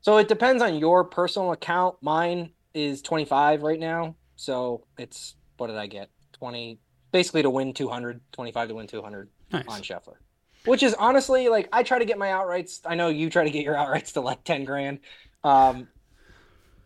[0.00, 1.96] So it depends on your personal account.
[2.00, 4.16] Mine is 25 right now.
[4.36, 6.10] So it's what did I get?
[6.32, 6.78] 20
[7.12, 9.64] basically to win 200, 25 to win 200 nice.
[9.68, 10.16] on Scheffler.
[10.64, 12.80] Which is honestly like I try to get my outrights.
[12.84, 15.00] I know you try to get your outrights to like 10 grand.
[15.42, 15.88] Um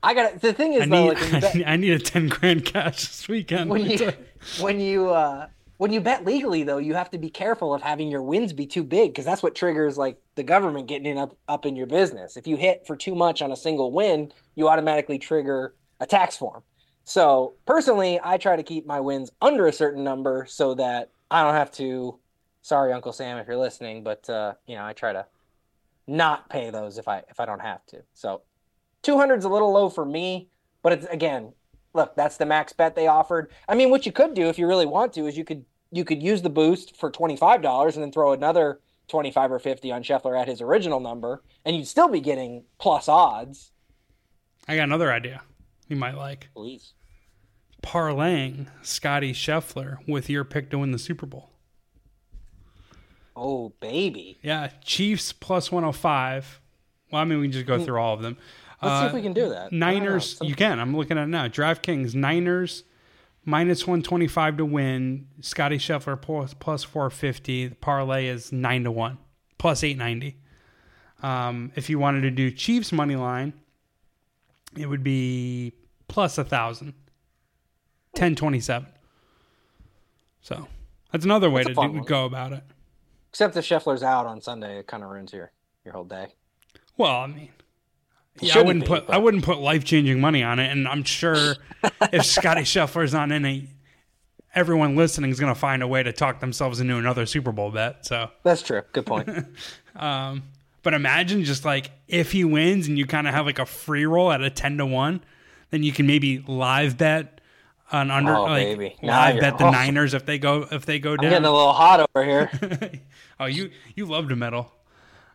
[0.03, 2.64] I got the thing is I though, need, like bet, I need a 10 grand
[2.64, 3.70] cash this weekend.
[3.70, 4.12] When you
[4.61, 8.09] when you uh when you bet legally though you have to be careful of having
[8.09, 11.37] your wins be too big because that's what triggers like the government getting in up,
[11.49, 12.37] up in your business.
[12.37, 16.37] If you hit for too much on a single win you automatically trigger a tax
[16.37, 16.63] form.
[17.05, 21.43] So personally i try to keep my wins under a certain number so that i
[21.43, 22.19] don't have to
[22.63, 25.27] sorry uncle sam if you're listening but uh, you know i try to
[26.07, 28.03] not pay those if i if i don't have to.
[28.15, 28.43] So
[29.03, 30.49] 200 is a little low for me
[30.83, 31.53] but it's again
[31.95, 33.51] look, that's the max bet they offered.
[33.69, 36.05] I mean, what you could do if you really want to is you could you
[36.05, 39.59] could use the boost for twenty five dollars and then throw another twenty five or
[39.59, 43.73] fifty on Scheffler at his original number, and you'd still be getting plus odds.
[44.69, 45.43] I got another idea
[45.89, 46.49] you might like.
[46.55, 46.93] Please.
[47.83, 51.51] Parlaying Scotty Scheffler with your pick to win the Super Bowl.
[53.37, 54.39] Oh, baby.
[54.43, 56.61] Yeah, Chiefs plus 105.
[57.11, 57.85] Well, I mean, we can just go hmm.
[57.85, 58.39] through all of them.
[58.85, 59.73] Let's uh, see if we can do that.
[59.73, 60.79] Niners, you can.
[60.79, 61.49] I'm looking at it now.
[61.49, 62.85] DraftKings, Niners
[63.44, 65.29] minus 125 to win.
[65.40, 67.68] Scotty Scheffler plus, plus 450.
[67.68, 69.18] The parlay is 9 to 1,
[69.59, 70.37] plus 890.
[71.23, 73.55] Um, if you wanted to do Chiefs money line,
[74.77, 75.73] it would be
[76.09, 76.88] plus a 1,000,
[78.12, 78.88] 1027.
[80.42, 80.68] So
[81.11, 82.64] that's another way that's to do, go about it.
[83.31, 85.51] Except if Scheffler's out on Sunday, it kind of ruins your,
[85.85, 86.35] your whole day.
[86.97, 87.49] Well, I mean,
[88.40, 89.14] yeah, I wouldn't be, put but...
[89.14, 91.57] I wouldn't put life changing money on it, and I'm sure
[92.12, 93.64] if Scotty Scheffler's not in it,
[94.55, 97.70] everyone listening is going to find a way to talk themselves into another Super Bowl
[97.70, 98.07] bet.
[98.07, 98.83] So that's true.
[98.92, 99.29] Good point.
[99.97, 100.42] um,
[100.83, 104.07] but imagine just like if he wins and you kind of have like a free
[104.07, 105.23] roll at a ten to one,
[105.70, 107.40] then you can maybe live bet
[107.92, 108.97] on under oh, like baby.
[109.03, 111.27] live bet the Niners if they go if they go down.
[111.27, 112.51] I'm getting a little hot over here.
[113.40, 114.70] oh, you you love the middle.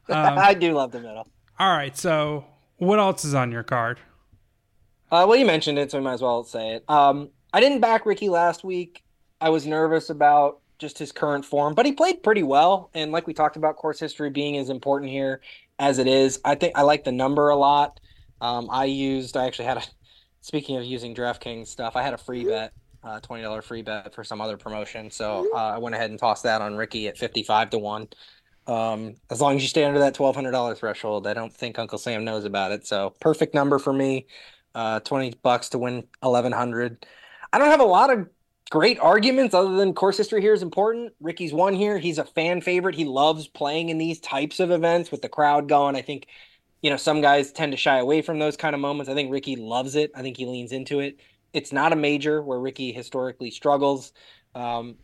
[0.07, 1.27] Um, I do love the middle.
[1.59, 2.45] All right, so
[2.79, 3.99] what else is on your card?
[5.11, 6.83] Uh, well, you mentioned it, so I might as well say it.
[6.89, 9.03] Um, I didn't back Rickie last week.
[9.41, 12.89] I was nervous about just his current form, but he played pretty well.
[12.93, 15.41] And like we talked about, course history being as important here
[15.77, 17.99] as it is, I think I like the number a lot.
[18.41, 19.83] Um, I used, I actually had a,
[20.41, 22.71] speaking of using DraftKings stuff, I had a free bet,
[23.03, 25.09] uh, $20 free bet for some other promotion.
[25.09, 28.07] So uh, I went ahead and tossed that on Rickie at 55 to 1.
[28.67, 31.79] Um, as long as you stay under that twelve hundred dollar threshold, I don't think
[31.79, 32.85] Uncle Sam knows about it.
[32.85, 34.27] So perfect number for me.
[34.75, 37.05] Uh, twenty bucks to win eleven hundred.
[37.51, 38.27] I don't have a lot of
[38.69, 41.11] great arguments other than course history here is important.
[41.19, 41.97] Rickie's won here.
[41.97, 42.93] He's a fan favorite.
[42.93, 45.95] He loves playing in these types of events with the crowd going.
[45.95, 46.27] I think,
[46.83, 49.09] you know, some guys tend to shy away from those kind of moments.
[49.09, 50.11] I think Rickie loves it.
[50.13, 51.19] I think he leans into it.
[51.51, 54.13] It's not a major where Rickie historically struggles.
[54.53, 54.97] Um,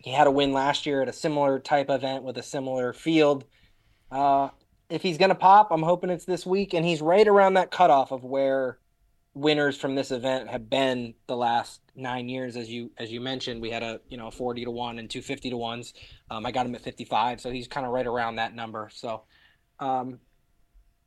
[0.00, 3.44] he had a win last year at a similar type event with a similar field.
[4.10, 4.48] Uh,
[4.88, 7.70] if he's going to pop, I'm hoping it's this week, and he's right around that
[7.70, 8.78] cutoff of where
[9.34, 12.56] winners from this event have been the last nine years.
[12.56, 15.22] As you as you mentioned, we had a you know 40 to one and two
[15.22, 15.92] fifty to ones.
[16.30, 18.88] Um, I got him at 55, so he's kind of right around that number.
[18.92, 19.22] So
[19.78, 20.18] um,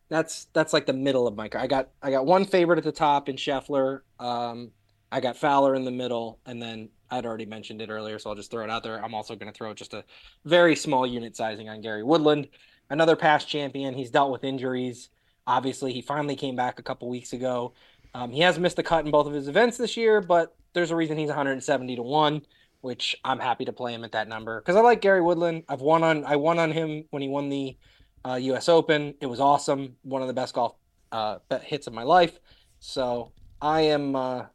[0.08, 1.62] that's that's like the middle of my car.
[1.62, 4.02] I got I got one favorite at the top in Scheffler.
[4.20, 4.72] Um,
[5.12, 8.36] I got Fowler in the middle, and then I'd already mentioned it earlier, so I'll
[8.36, 9.04] just throw it out there.
[9.04, 10.04] I'm also going to throw just a
[10.46, 12.48] very small unit sizing on Gary Woodland,
[12.90, 13.94] another past champion.
[13.94, 15.10] He's dealt with injuries.
[15.46, 17.74] Obviously, he finally came back a couple weeks ago.
[18.16, 20.90] Um, he has missed the cut in both of his events this year, but there's
[20.90, 22.42] a reason he's 170 to one,
[22.82, 25.64] which I'm happy to play him at that number because I like Gary Woodland.
[25.70, 27.78] I've won on I won on him when he won the
[28.26, 28.70] uh, U.S.
[28.70, 29.14] Open.
[29.22, 30.76] It was awesome, one of the best golf
[31.12, 32.40] uh, hits of my life.
[32.80, 34.46] So I am uh,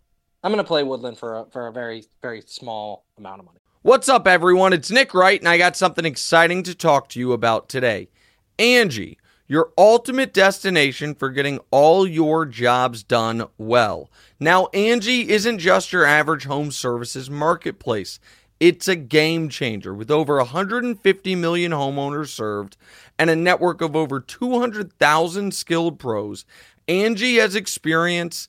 [0.45, 3.59] I'm going to play Woodland for a, for a very, very small amount of money.
[3.83, 4.73] What's up, everyone?
[4.73, 8.09] It's Nick Wright, and I got something exciting to talk to you about today.
[8.57, 14.11] Angie, your ultimate destination for getting all your jobs done well.
[14.39, 18.21] Now, Angie isn't just your average home services marketplace.
[18.61, 22.77] It's a game changer with over 150 million homeowners served
[23.19, 26.45] and a network of over 200,000 skilled pros.
[26.87, 28.49] Angie has experience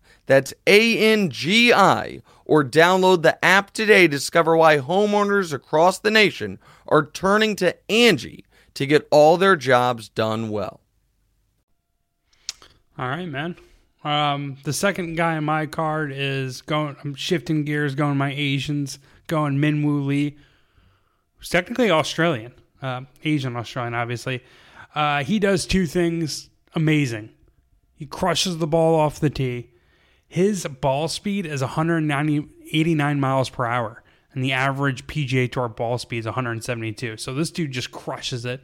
[0.27, 5.99] That's A N G I, or download the app today to discover why homeowners across
[5.99, 10.79] the nation are turning to Angie to get all their jobs done well.
[12.97, 13.55] All right, man.
[14.03, 16.95] Um, the second guy in my card is going.
[17.03, 20.37] I'm shifting gears, going my Asians, going Min Minwoo Lee,
[21.37, 24.43] who's technically Australian, uh, Asian Australian, obviously.
[24.93, 27.29] Uh, he does two things amazing.
[27.93, 29.70] He crushes the ball off the tee.
[30.31, 35.97] His ball speed is 190, 89 miles per hour, and the average PGA Tour ball
[35.97, 37.17] speed is 172.
[37.17, 38.63] So this dude just crushes it,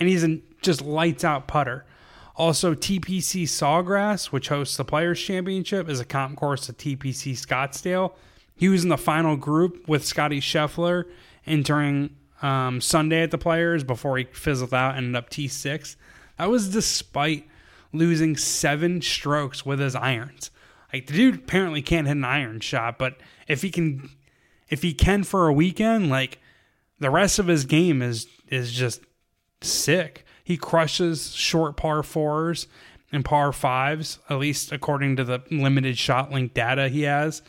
[0.00, 1.86] and he's a just lights out putter.
[2.34, 8.14] Also, TPC Sawgrass, which hosts the Players Championship, is a comp course at TPC Scottsdale.
[8.56, 11.04] He was in the final group with Scottie Scheffler
[11.46, 15.94] entering um, Sunday at the Players before he fizzled out, and ended up T6.
[16.38, 17.46] That was despite
[17.92, 20.50] losing seven strokes with his irons.
[20.94, 23.16] Like the dude apparently can't hit an iron shot, but
[23.48, 24.10] if he can,
[24.68, 26.38] if he can for a weekend, like
[27.00, 29.00] the rest of his game is is just
[29.60, 30.24] sick.
[30.44, 32.68] He crushes short par fours
[33.10, 37.42] and par fives, at least according to the limited shot link data he has.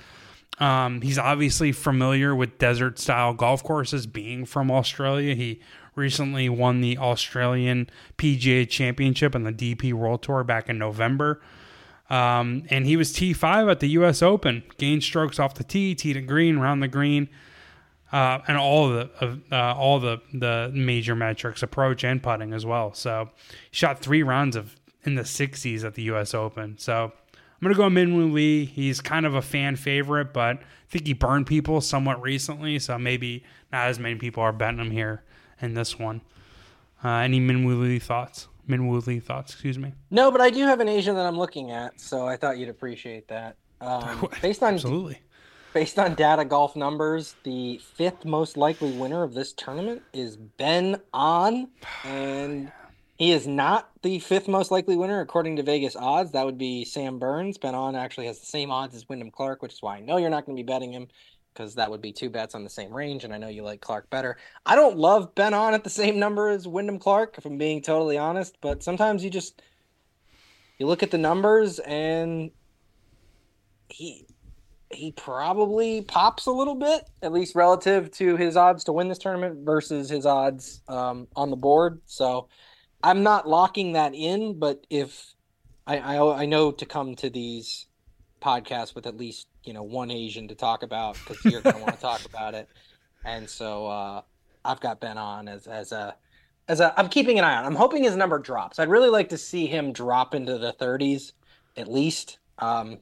[0.58, 5.36] Um, he's obviously familiar with desert style golf courses, being from Australia.
[5.36, 5.62] He
[5.94, 11.44] recently won the Australian PGA Championship and the DP World Tour back in November.
[12.10, 14.22] Um, and he was T5 at the U.S.
[14.22, 17.30] Open, gained strokes off the tee, tee to green, round the green
[18.12, 19.10] uh, and all the
[19.52, 22.94] uh, all the the major metrics, approach and putting as well.
[22.94, 23.30] So
[23.72, 26.34] shot three rounds of in the 60s at the U.S.
[26.34, 26.78] Open.
[26.78, 28.66] So I'm gonna go Minwoo Lee.
[28.66, 32.98] He's kind of a fan favorite, but I think he burned people somewhat recently, so
[32.98, 35.24] maybe not as many people are betting him here
[35.62, 36.22] in this one.
[37.04, 38.48] Uh, any Minwoo Lee thoughts?
[38.68, 39.54] Lee thoughts?
[39.54, 39.94] Excuse me.
[40.12, 42.70] No, but I do have an Asian that I'm looking at, so I thought you'd
[42.70, 43.58] appreciate that.
[43.82, 45.20] Um, based on absolutely
[45.76, 51.02] Based on data golf numbers, the fifth most likely winner of this tournament is Ben
[51.14, 51.68] An,
[52.06, 52.72] and
[53.18, 56.32] he is not the fifth most likely winner according to Vegas odds.
[56.32, 57.58] That would be Sam Burns.
[57.58, 60.16] Ben An actually has the same odds as Wyndham Clark, which is why I know
[60.16, 61.10] you're not going to be betting him
[61.56, 63.82] because that would be two bets on the same range, and I know you like
[63.82, 64.38] Clark better.
[64.66, 67.82] I don't love Ben An at the same number as Wyndham Clark, if I'm being
[67.82, 69.62] totally honest, but sometimes you just
[70.78, 72.52] you look at the numbers and
[73.88, 74.28] he
[74.92, 79.18] he probably pops a little bit, at least relative to his odds to win this
[79.18, 82.02] tournament versus his odds um, on the board.
[82.06, 82.50] So
[83.04, 85.34] I'm not locking that in, but if
[85.88, 87.88] I, I, I know to come to these
[88.46, 91.82] podcasts with at least you know one Asian to talk about because you're going to
[91.82, 92.70] want to talk about it,
[93.24, 94.22] and so uh,
[94.64, 96.16] I've got Ben An as as a
[96.68, 97.66] as a I'm keeping an eye on.
[97.66, 98.80] I'm hoping his number drops.
[98.80, 101.32] I'd really like to see him drop into the 30s
[101.78, 102.40] at least.
[102.60, 103.00] Um,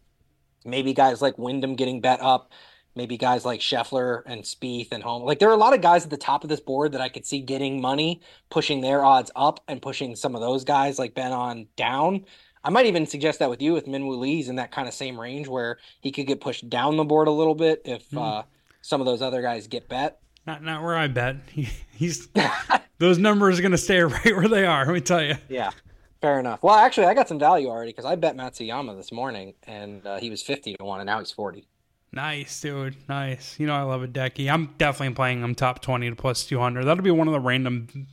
[0.66, 2.52] maybe guys like Wyndham getting bet up,
[2.96, 5.26] maybe guys like Scheffler and Spieth and Homa.
[5.26, 7.10] Like there are a lot of guys at the top of this board that I
[7.10, 11.14] could see getting money, pushing their odds up and pushing some of those guys like
[11.14, 12.26] Ben An down.
[12.64, 15.20] I might even suggest that with you with Minwoo Lee's in that kind of same
[15.20, 18.22] range where he could get pushed down the board a little bit if mm.
[18.22, 18.44] uh,
[18.82, 20.20] some of those other guys get bet.
[20.46, 21.38] Not not where I bet.
[21.52, 22.28] He, he's
[23.00, 24.86] those numbers are going to stay right where they are.
[24.86, 25.36] Let me tell you.
[25.50, 25.72] Yeah.
[26.22, 26.64] Fair enough.
[26.64, 30.20] Well, actually, I got some value already because I bet Matsuyama this morning, and uh,
[30.20, 31.68] he was fifty to one, and now he's forty.
[32.14, 32.96] Nice, dude.
[33.10, 33.60] Nice.
[33.60, 34.50] You know I love a Deki.
[34.50, 36.86] I'm definitely playing him top twenty to plus two hundred.
[36.86, 38.08] That'll be one of the random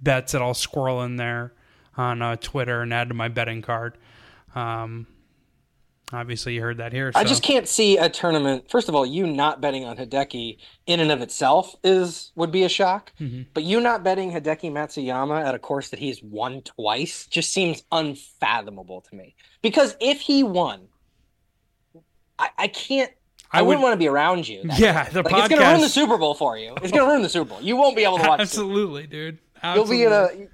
[0.00, 1.52] bets that I'll squirrel in there
[1.96, 3.98] on uh, Twitter and add to my betting card.
[4.54, 5.06] Um,
[6.12, 7.10] Obviously, you heard that here.
[7.12, 7.18] So.
[7.18, 8.70] I just can't see a tournament.
[8.70, 12.64] First of all, you not betting on Hideki in and of itself is would be
[12.64, 13.12] a shock.
[13.18, 13.42] Mm-hmm.
[13.54, 17.82] But you not betting Hideki Matsuyama at a course that he's won twice just seems
[17.90, 19.34] unfathomable to me.
[19.62, 20.88] Because if he won,
[22.38, 23.10] I, I can't.
[23.50, 24.62] I, I wouldn't want to be around you.
[24.76, 25.38] Yeah, the like, podcast...
[25.38, 26.74] It's going to ruin the Super Bowl for you.
[26.82, 27.60] It's going to ruin the Super Bowl.
[27.60, 28.40] You won't be able to watch.
[28.40, 28.42] It.
[28.42, 29.38] Absolutely, dude.
[29.62, 29.98] Absolutely.
[29.98, 30.48] You'll be in a.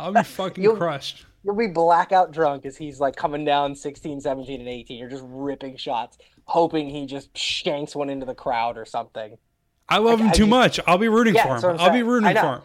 [0.00, 4.60] I'll be fucking crushed you'll be blackout drunk as he's like coming down 16, 17,
[4.60, 4.98] and 18.
[4.98, 9.38] You're just ripping shots, hoping he just shanks one into the crowd or something.
[9.88, 10.80] I love him I too just, much.
[10.86, 11.80] I'll be rooting yeah, for him.
[11.80, 12.60] I'll be rooting for him.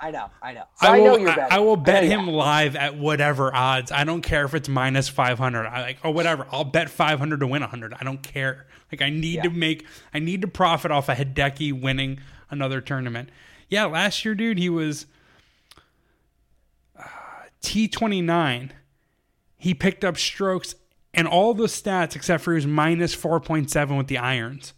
[0.00, 0.64] I know, I know.
[0.76, 1.46] So I, will, know you're betting.
[1.50, 3.90] I will bet know him live at whatever odds.
[3.90, 5.66] I don't care if it's minus 500.
[5.66, 6.46] I like or whatever.
[6.50, 7.94] I'll bet 500 to win 100.
[7.98, 8.66] I don't care.
[8.92, 12.20] Like I need to make I need to profit off of Hideki winning
[12.50, 13.30] another tournament.
[13.70, 15.06] Yeah, last year dude, he was
[17.64, 18.70] T29.
[19.56, 20.74] He picked up strokes
[21.14, 24.74] and all the stats except for he was minus 4.7 with the irons.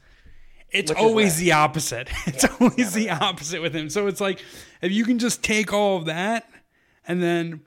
[0.71, 2.09] It's Which always the opposite.
[2.27, 3.89] It's always the opposite with him.
[3.91, 4.43] So it's like
[4.83, 6.49] if you can just take all of that
[7.07, 7.61] and then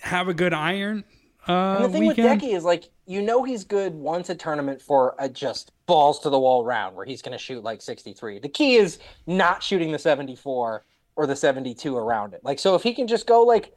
[0.00, 1.04] have a good iron
[1.48, 2.42] uh, And the thing weekend.
[2.42, 6.18] with Deki is like you know he's good once a tournament for a just balls
[6.20, 8.40] to the wall round where he's going to shoot like 63.
[8.40, 12.40] The key is not shooting the 74 or the 72 around it.
[12.42, 13.74] Like so if he can just go like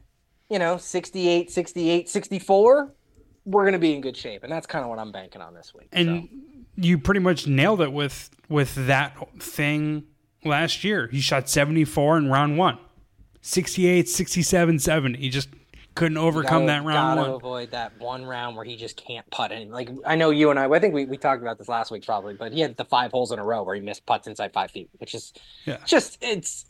[0.50, 2.92] you know 68, 68, 64,
[3.46, 4.42] we're going to be in good shape.
[4.42, 5.88] And that's kind of what I'm banking on this week.
[5.92, 6.28] and
[6.76, 10.04] you pretty much nailed it with with that thing
[10.44, 11.08] last year.
[11.10, 12.78] He shot 74 in round 1.
[13.42, 15.18] 68, 67, 70.
[15.18, 15.48] He just
[15.94, 17.36] couldn't So overcome gotta- that round gotta 1.
[17.40, 19.66] avoid that one round where he just can't putt any.
[19.66, 22.04] Like I know you and I, I think we, we talked about this last week
[22.06, 24.52] probably, but he had the five holes in a row where he missed putts inside
[24.52, 25.32] five feet, which is
[25.66, 25.78] Yeah.
[25.86, 26.64] just it's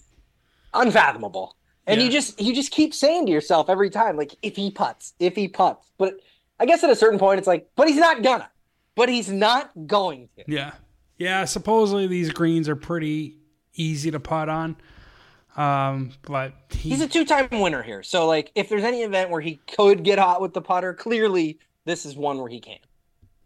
[0.74, 1.57] unfathomable.
[1.87, 5.14] And you just you just keep saying to yourself every time, like if he puts,
[5.18, 5.91] if he puts.
[5.99, 6.14] But
[6.61, 8.49] I guess at a certain point, it's like, but he's not gonna.
[8.95, 10.45] But he's not going to.
[10.47, 10.72] Yeah.
[11.16, 13.37] Yeah, supposedly these greens are pretty
[13.74, 14.76] easy to putt on.
[15.57, 19.41] Um, but he, He's a two-time winner here, so like if there's any event where
[19.41, 22.78] he could get hot with the putter, clearly this is one where he can.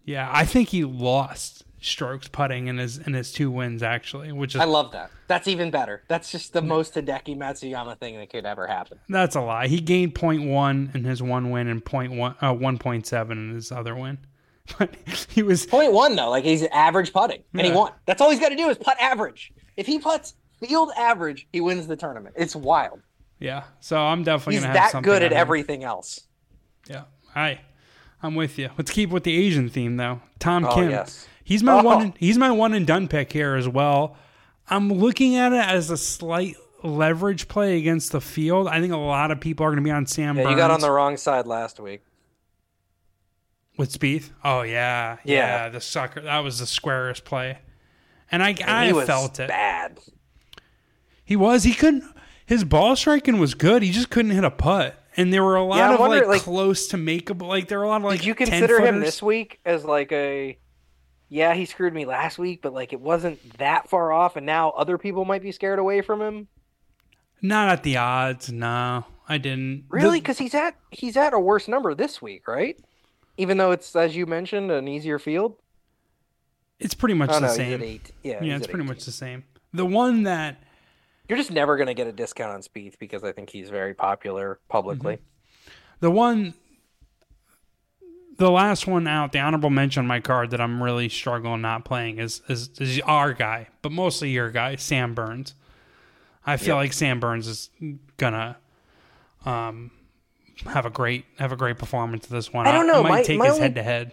[0.04, 4.54] yeah, I think he lost strokes putting in his in his two wins actually, which
[4.54, 5.10] is I love that.
[5.26, 6.02] That's even better.
[6.08, 8.98] That's just the most Hideki Matsuyama thing that could ever happen.
[9.08, 9.68] That's a lie.
[9.68, 14.18] He gained 0.1 in his one win and 0.1, uh, 1.7 in his other win.
[14.78, 14.94] But
[15.28, 17.92] he was, Point one though, like he's average putting, and he won.
[18.06, 19.52] That's all he's got to do is putt average.
[19.76, 22.34] If he puts field average, he wins the tournament.
[22.38, 23.00] It's wild.
[23.38, 23.64] yeah.
[23.80, 26.22] So I'm definitely He's going to have that good at everything else.
[26.88, 27.04] Yeah.
[27.34, 27.60] Hi.
[28.22, 28.70] I'm with you.
[28.78, 30.22] Let's keep with the Asian theme though.
[30.38, 30.88] Tom Oh, Kim.
[30.90, 31.26] yes.
[31.44, 31.82] He's my Oh.
[31.82, 32.14] one.
[32.18, 34.16] He's my one and done pick here as well.
[34.68, 38.66] I'm looking at it as a slight leverage play against the field.
[38.66, 40.56] I think a lot of people are going to be on Sam Yeah, Burns you
[40.56, 42.02] got on the wrong side last week.
[43.76, 44.30] with Spieth.
[44.44, 45.68] Oh yeah, Yeah.
[45.68, 46.20] The sucker.
[46.22, 47.58] That was the squarest play,
[48.30, 49.48] and I And I he was felt it.
[49.48, 49.98] bad.
[51.24, 51.64] He was.
[51.64, 52.04] He couldn't.
[52.46, 53.82] His ball striking was good.
[53.82, 55.00] He just couldn't hit a putt.
[55.16, 57.46] And there were a lot Yeah, of wondering, like, like- close to makeable.
[57.48, 58.20] Like there were a lot of like.
[58.20, 60.58] Did you consider him this week as like a?
[61.34, 64.70] Yeah, he screwed me last week, but like it wasn't that far off, and now
[64.70, 66.46] other people might be scared away from him.
[67.42, 68.52] Not at the odds.
[68.52, 69.86] No, I didn't.
[69.88, 70.18] Really?
[70.18, 72.78] The- Because he's at he's at a worse number this week, right?
[73.36, 75.56] Even though it's as you mentioned an easier field.
[76.78, 77.80] it's pretty much Oh the no, same.
[78.22, 78.86] Yeah, Yeah, it's pretty 18.
[78.86, 79.42] much the same.
[79.72, 80.62] The one that
[81.28, 84.60] You're just never gonna get a discount on Spieth because I think he's very popular
[84.68, 85.14] publicly.
[85.16, 85.72] Mm-hmm.
[85.98, 86.54] the one
[88.36, 91.84] the last one out, the honorable mention on my card that I'm really struggling not
[91.84, 95.54] playing is is, is our guy, but mostly your guy, Sam Burns.
[96.46, 96.82] I feel Yep.
[96.82, 97.70] like Sam Burns is
[98.16, 98.56] gonna
[99.44, 99.90] um
[100.66, 102.66] have a great have a great performance this one.
[102.66, 104.12] I don't know, might my- take my his head to head.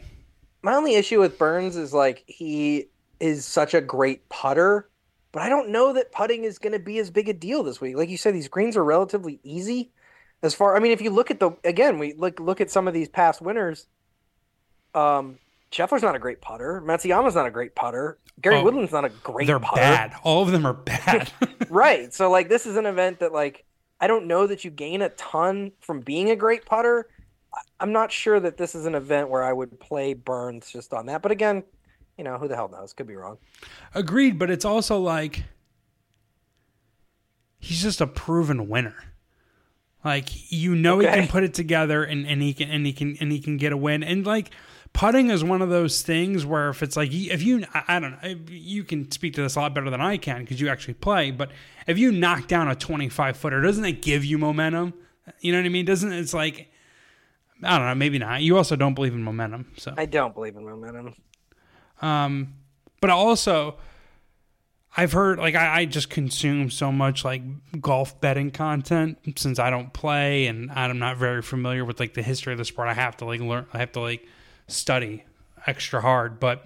[0.63, 2.87] My only issue with Burns is like he
[3.19, 4.89] is such a great putter,
[5.31, 7.81] but I don't know that putting is going to be as big a deal this
[7.81, 7.95] week.
[7.97, 9.91] Like you said, these greens are relatively easy.
[10.43, 12.87] As far, I mean, if you look at the again, we look look at some
[12.87, 13.87] of these past winners.
[14.93, 15.37] Um,
[15.71, 16.81] Scheffler's not a great putter.
[16.85, 18.17] Matsuyama's not a great putter.
[18.41, 19.81] Gary Oh, Woodland's not a great They're putter.
[19.81, 20.13] bad.
[20.23, 21.31] All of them are bad.
[21.69, 22.13] right.
[22.13, 23.63] So like this is an event that like
[23.99, 27.07] I don't know that you gain a ton from being a great putter.
[27.79, 31.05] I'm not sure that this is an event where I would play Burns just on
[31.07, 31.21] that.
[31.21, 31.63] But again,
[32.17, 32.93] you know, who the hell knows?
[32.93, 33.37] Could be wrong.
[33.93, 35.43] Agreed, but it's also like
[37.59, 38.95] he's just a proven winner.
[40.03, 43.17] Like you know he can put it together and, and he can and he can
[43.19, 44.03] and he can get a win.
[44.03, 44.49] And like
[44.93, 48.35] putting is one of those things where if it's like if you I, don't know
[48.49, 51.31] you can speak to this a lot better than I can because you actually play.
[51.31, 51.51] But
[51.87, 54.93] if you knock down a twenty five footer, doesn't it give you momentum?
[55.39, 55.85] You know what I mean?
[55.85, 56.71] Doesn't it's like
[57.63, 58.41] I don't know, maybe not.
[58.41, 61.15] You also don't believe in momentum, so I don't believe in momentum.
[62.01, 62.55] um,
[62.99, 63.77] but also,
[64.97, 67.41] I've heard like I, I just consume so much like
[67.79, 72.23] golf betting content since I don't play and I'm not very familiar with like the
[72.23, 72.87] history of the sport.
[72.87, 73.67] I have to like learn.
[73.73, 74.27] I have to like
[74.71, 75.23] study
[75.67, 76.39] extra hard.
[76.39, 76.65] But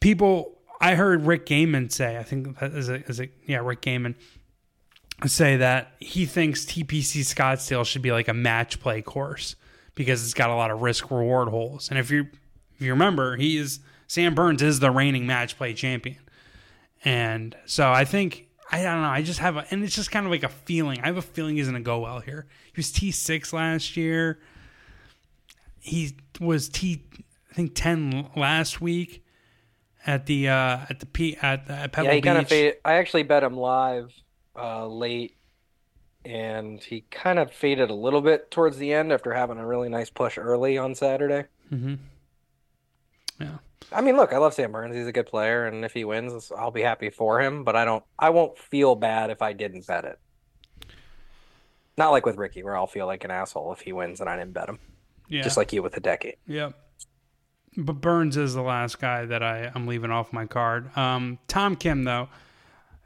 [0.00, 2.16] people, I heard Rick Gehman say.
[2.16, 3.04] I think that is it.
[3.08, 3.32] Is it?
[3.46, 4.14] Yeah, Rick Gehman
[5.26, 9.56] say that he thinks TPC Scottsdale should be like a match play course
[9.94, 11.88] because it's got a lot of risk reward holes.
[11.88, 12.28] And if you
[12.74, 16.18] if you remember, he is Sam Burns is the reigning match play champion.
[17.04, 19.08] And so I think I don't know.
[19.08, 21.00] I just have a, and it's just kind of like a feeling.
[21.00, 22.46] I have a feeling he's going to go well here.
[22.72, 24.38] He was T six last year.
[25.86, 27.04] He was T,
[27.50, 29.24] I think ten last week
[30.06, 32.50] at the uh at the P at, at Pebble yeah, he kind of Beach.
[32.50, 32.74] faded.
[32.84, 34.12] I actually bet him live
[34.56, 35.36] uh, late,
[36.24, 39.88] and he kind of faded a little bit towards the end after having a really
[39.88, 41.44] nice push early on Saturday.
[41.72, 41.94] Mm-hmm.
[43.40, 43.58] Yeah.
[43.92, 44.96] I mean, look, I love Sam Burns.
[44.96, 47.62] He's a good player, and if he wins, I'll be happy for him.
[47.62, 50.18] But I don't, I won't feel bad if I didn't bet it.
[51.96, 54.36] Not like with Rickie, where I'll feel like an asshole if he wins and I
[54.36, 54.78] didn't bet him.
[55.28, 55.42] Yeah.
[55.42, 56.34] Just like you with the Deki.
[56.46, 56.74] Yep.
[57.76, 60.96] But Burns is the last guy that I, I'm leaving off my card.
[60.96, 62.28] Um, Tom Kim, though,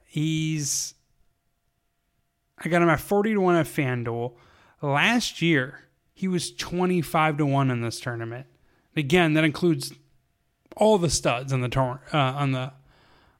[0.07, 0.95] he's.
[2.63, 4.35] I got him at 40 to 1 at FanDuel.
[4.83, 8.47] Last year, he was 25 to 1 in this tournament.
[8.95, 9.95] Again, that includes
[10.77, 12.73] all the studs on the tour uh, on the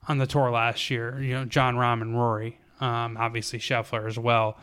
[0.09, 1.21] on the tour last year.
[1.21, 4.59] You know, Jon Rahm and Rory, um, obviously Scheffler as well.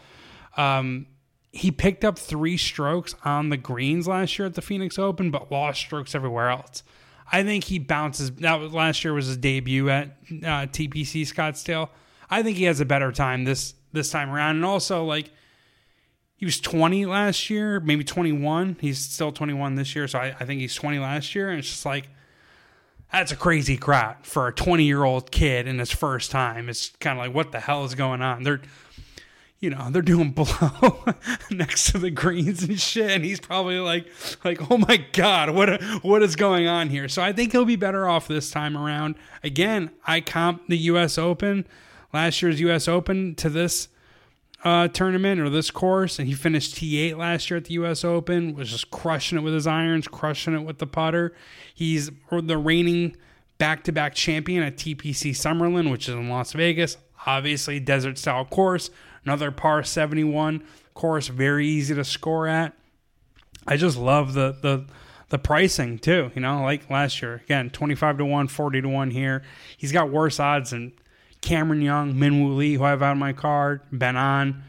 [0.55, 1.07] Um,
[1.51, 5.51] he picked up three strokes on the greens last year at the Phoenix Open, but
[5.51, 6.83] lost strokes everywhere else.
[7.31, 8.31] I think he bounces.
[8.31, 11.89] That was last year was his debut at uh, TPC Scottsdale.
[12.29, 15.31] I think he has a better time this this time around, and also like
[16.35, 18.77] he was 20 last year, maybe 21.
[18.79, 21.69] He's still 21 this year, so I, I think he's 20 last year, and it's
[21.69, 22.09] just like
[23.11, 26.69] that's a crazy crowd for a 20 year old kid in his first time.
[26.69, 28.43] It's kind of like what the hell is going on?
[28.43, 28.61] They're
[29.59, 31.03] you know, they're doing blow
[31.49, 34.07] next to the greens and shit, and he's probably like,
[34.43, 37.07] like, oh my god, what what is going on here?
[37.07, 39.15] So I think he'll be better off this time around.
[39.43, 41.17] Again, I comp the U.S.
[41.17, 41.65] Open,
[42.13, 42.87] last year's U.S.
[42.87, 43.89] Open to this
[44.63, 48.03] uh, tournament or this course, and he finished T8 last year at the U.S.
[48.03, 51.33] Open, was just crushing it with his irons, crushing it with the putter.
[51.73, 53.15] He's the reigning
[53.57, 56.97] back-to-back champion at TPC Summerlin, which is in Las Vegas.
[57.25, 58.89] Obviously, desert style course.
[59.27, 60.63] Another par 71
[60.93, 62.71] course, very easy to score at.
[63.67, 64.85] I just love the the
[65.27, 66.31] the pricing too.
[66.33, 69.43] You know, like last year, again, 25 to 1, 40 to 1 here.
[69.75, 70.93] He's got worse odds than
[71.41, 74.63] Cameron Young, Minwoo Lee, who I have on my card, Ben An.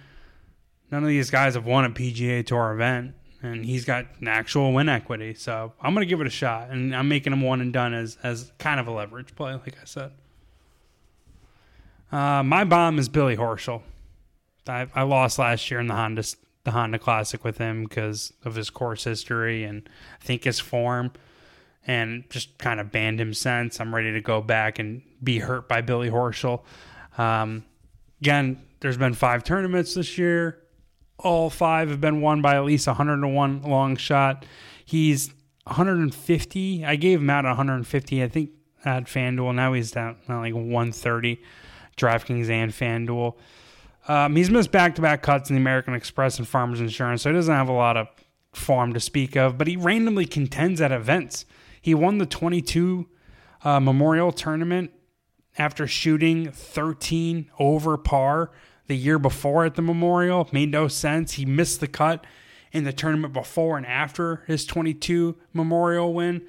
[0.90, 4.72] None of these guys have won a PGA Tour event, and he's got an actual
[4.72, 5.34] win equity.
[5.34, 7.94] So I'm going to give it a shot, and I'm making him one and done
[7.94, 10.10] as as kind of a leverage play, like I said.
[12.10, 13.82] Uh, my bomb is Billy Horschel.
[14.66, 16.24] I, I lost last year in the Honda
[16.64, 19.88] the Honda Classic with him because of his course history and
[20.20, 21.12] I think his form,
[21.86, 23.80] and just kind of banned him since.
[23.80, 26.62] I'm ready to go back and be hurt by Billy Horschel.
[27.16, 27.64] Um,
[28.20, 30.58] again, there's been five tournaments this year.
[31.18, 34.44] All five have been won by at least 101 long shot.
[34.84, 35.32] He's
[35.64, 36.84] 150.
[36.84, 38.22] I gave him out at 150.
[38.22, 38.50] I think
[38.84, 39.54] at FanDuel.
[39.54, 41.40] Now he's down like 130.
[41.96, 43.34] DraftKings and FanDuel.
[44.08, 47.54] Um, he's missed back-to-back cuts in the American Express and Farmers Insurance, so he doesn't
[47.54, 48.08] have a lot of
[48.52, 49.58] form to speak of.
[49.58, 51.44] But he randomly contends at events.
[51.80, 53.06] He won the 22
[53.64, 54.92] uh, Memorial Tournament
[55.58, 58.50] after shooting 13 over par
[58.86, 60.48] the year before at the Memorial.
[60.52, 61.32] Made no sense.
[61.32, 62.26] He missed the cut
[62.72, 66.46] in the tournament before and after his 22 Memorial win,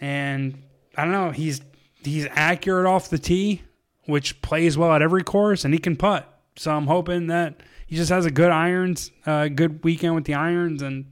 [0.00, 0.62] and
[0.96, 1.30] I don't know.
[1.30, 1.60] He's
[2.02, 3.62] he's accurate off the tee,
[4.04, 6.33] which plays well at every course, and he can putt.
[6.56, 10.34] So I'm hoping that he just has a good irons, uh, good weekend with the
[10.34, 11.06] irons, and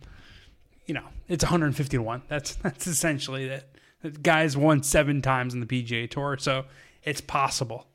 [0.87, 2.23] you know it's 150 to one.
[2.29, 3.69] That's that's essentially it.
[4.03, 6.65] The guy's won seven times in the PGA Tour, so
[7.05, 7.87] it's possible.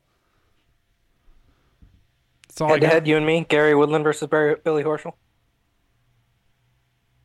[2.48, 5.12] That's all I Head to head, you and me, Gary Woodland versus Barry, Billy Horschel.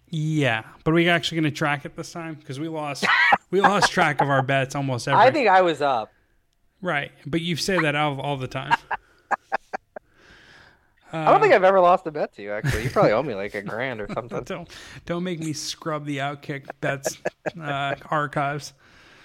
[0.09, 3.05] Yeah, but we actually going to track it this time because we lost
[3.49, 5.19] we lost track of our bets almost every.
[5.19, 6.11] I think I was up.
[6.82, 8.78] right, but you say that all, all the time.
[11.14, 12.51] I don't think I've ever lost a bet to you.
[12.51, 14.43] Actually, you probably owe me like a grand or something.
[14.45, 14.70] don't
[15.05, 17.20] don't make me scrub the outkick bets
[17.59, 18.74] uh, archives.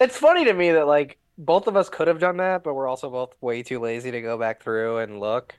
[0.00, 2.88] It's funny to me that like both of us could have done that, but we're
[2.88, 5.54] also both way too lazy to go back through and look.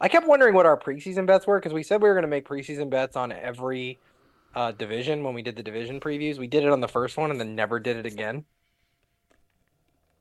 [0.00, 2.28] I kept wondering what our preseason bets were because we said we were going to
[2.28, 4.00] make preseason bets on every
[4.54, 6.38] uh, division when we did the division previews.
[6.38, 8.44] We did it on the first one and then never did it again.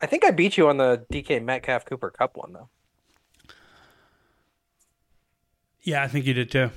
[0.01, 2.69] I think I beat you on the DK Metcalf Cooper Kupp one though.
[5.83, 6.71] Yeah, I think you did too.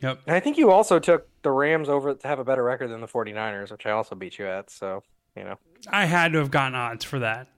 [0.00, 0.20] Yep.
[0.26, 3.00] And I think you also took the Rams over to have a better record than
[3.00, 4.70] the 49ers, which I also beat you at.
[4.70, 5.02] So,
[5.36, 5.56] you know,
[5.90, 7.48] I had to have gotten odds for that.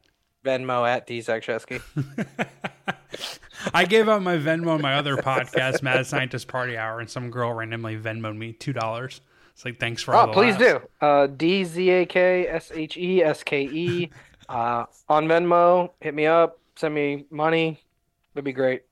[0.44, 1.82] Venmo at D Zaksheske.
[3.74, 7.30] I gave out my Venmo on my other podcast, Mad Scientist Party Hour, and some
[7.30, 9.20] girl randomly Venmoed me two dollars.
[9.52, 10.84] It's like thanks for all Oh, the please laughs.
[11.00, 11.06] do.
[11.06, 14.10] Uh, D Z A K S H E S K E.
[14.48, 17.82] Uh, on Venmo, hit me up, send me money.
[18.32, 18.82] That'd be great.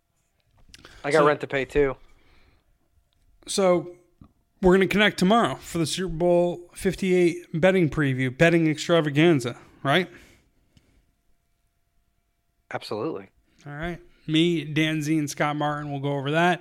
[1.04, 1.96] I got So- rent to pay too.
[3.46, 3.96] So
[4.60, 10.08] we're going to connect tomorrow for the Super Bowl 58 betting preview, betting extravaganza, right?
[12.72, 13.28] Absolutely.
[13.66, 13.98] All right.
[14.26, 16.60] Me, Dan Z, and Scott Martin will go over that.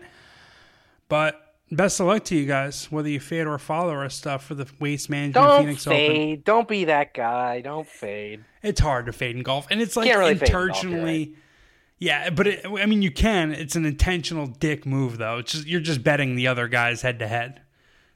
[1.09, 4.55] But best of luck to you guys, whether you fade or follow our stuff for
[4.55, 5.97] the Waste Management Don't Phoenix Open.
[5.97, 6.43] fade.
[6.45, 7.59] Don't be that guy.
[7.61, 8.45] Don't fade.
[8.63, 11.35] It's hard to fade in golf, and it's like really fade in golf, intentionally.
[11.99, 13.51] Yeah, but it, I mean, you can.
[13.51, 15.39] It's an intentional dick move, though.
[15.39, 17.61] It's just you're just betting the other guys head to head.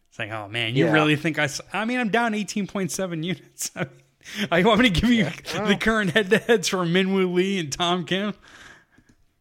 [0.09, 0.91] It's like, oh man, you Yeah.
[0.93, 1.47] really think I?
[1.73, 3.71] I mean, I'm down 18.7 units.
[3.75, 3.89] I, mean,
[4.51, 5.23] I want me to give you
[5.67, 8.33] the current head to heads for Minwoo Lee and Tom Kim.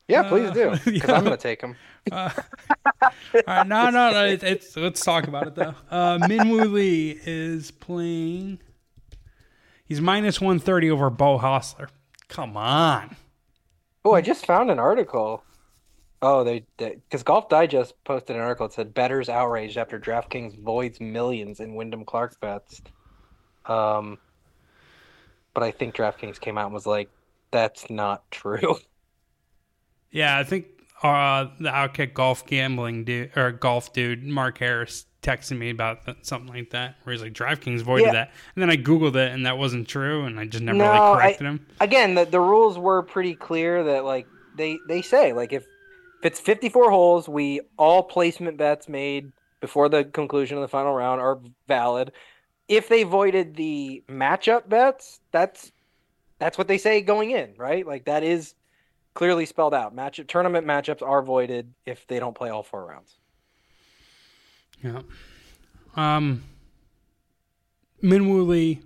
[0.09, 0.71] Yeah, please do.
[0.71, 1.15] Because yeah.
[1.15, 1.77] I'm going to take him.
[2.11, 2.31] All
[3.47, 4.25] right, no, no, no.
[4.25, 5.75] It, it's let's talk about it though.
[5.91, 8.59] Uh, Minwoo Lee is playing.
[9.85, 11.89] He's minus 130 over Beau Hossler.
[12.29, 13.17] Come on.
[14.05, 15.45] Oh, I just found an article.
[16.23, 21.01] Oh, they because Golf Digest posted an article that said betters outraged after DraftKings voids
[21.01, 22.83] millions in Wyndham Clark bets.
[23.67, 24.19] Um,
[25.55, 27.11] but I think DraftKings came out and was like,
[27.51, 28.77] "That's not true."
[30.13, 30.67] Yeah, I think
[31.05, 36.25] uh, the Outkick golf gambling dude or golf dude Mark Harris texted me about that,
[36.27, 38.13] something like that, where he's like, "DraftKings voided Yeah.
[38.13, 40.85] that," and then I googled it, and that wasn't true, and I just never No,
[40.87, 41.67] like I- corrected him.
[41.81, 45.65] Again, the the rules were pretty clear that like they they say like if
[46.23, 50.95] if it's 54 holes, we all placement bets made before the conclusion of the final
[50.95, 52.13] round are valid.
[52.69, 55.73] If they voided the matchup bets, that's
[56.39, 57.87] that's what they say going in, right?
[57.87, 58.55] Like that is
[59.13, 59.95] clearly spelled out.
[59.95, 63.19] Match tournament matchups are voided if they don't play all four rounds.
[64.83, 65.03] Yeah.
[65.97, 66.43] Um.
[68.03, 68.81] Minwoo Lee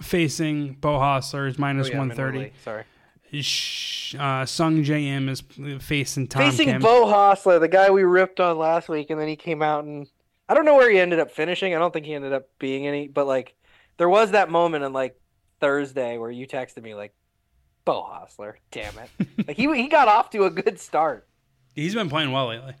[0.00, 2.52] facing Beau Hossler is minus Oh, yeah, 130.
[2.64, 2.84] Sorry.
[3.32, 5.42] Uh, Sungjae Im is
[5.80, 6.80] facing Tom Facing Kim.
[6.82, 10.06] Beau Hossler, the guy we ripped on last week, and then he came out and
[10.48, 11.74] I don't know where he ended up finishing.
[11.74, 13.54] I don't think he ended up being any, but like
[13.96, 15.20] there was that moment on like
[15.60, 17.14] Thursday where you texted me like,
[17.84, 19.28] Beau Hossler, damn it.
[19.48, 21.26] like he he got off to a good start.
[21.74, 22.74] He's been playing well lately.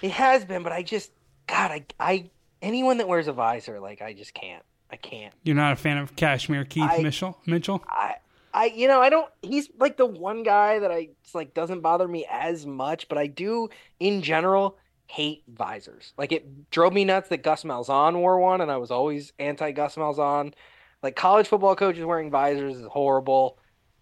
[0.00, 1.10] He has been, but I just
[1.48, 2.30] God, I I
[2.62, 4.62] anyone that wears a visor, like I just can't.
[4.90, 5.34] I can't.
[5.42, 7.38] You're not a fan of Cashmere Keith I- Mitchell?
[7.46, 7.82] Mitchell?
[7.88, 8.16] I
[8.54, 12.08] I you know I don't he's like the one guy that I like doesn't bother
[12.08, 13.68] me as much, but I do
[14.00, 16.12] in general hate visors.
[16.16, 19.72] Like it drove me nuts that Gus Malzahn wore one, and I was always anti
[19.72, 20.54] Gus Malzahn.
[21.02, 23.58] Like college football coaches wearing visors is horrible.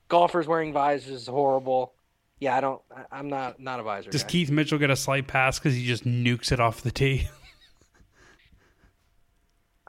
[0.08, 1.94] Golfers wearing visors is horrible.
[2.38, 2.82] Yeah, I don't.
[2.94, 4.28] I, I'm not not a visor Does guy.
[4.28, 7.28] Keith Mitchell get a slight pass because he just nukes it off the tee?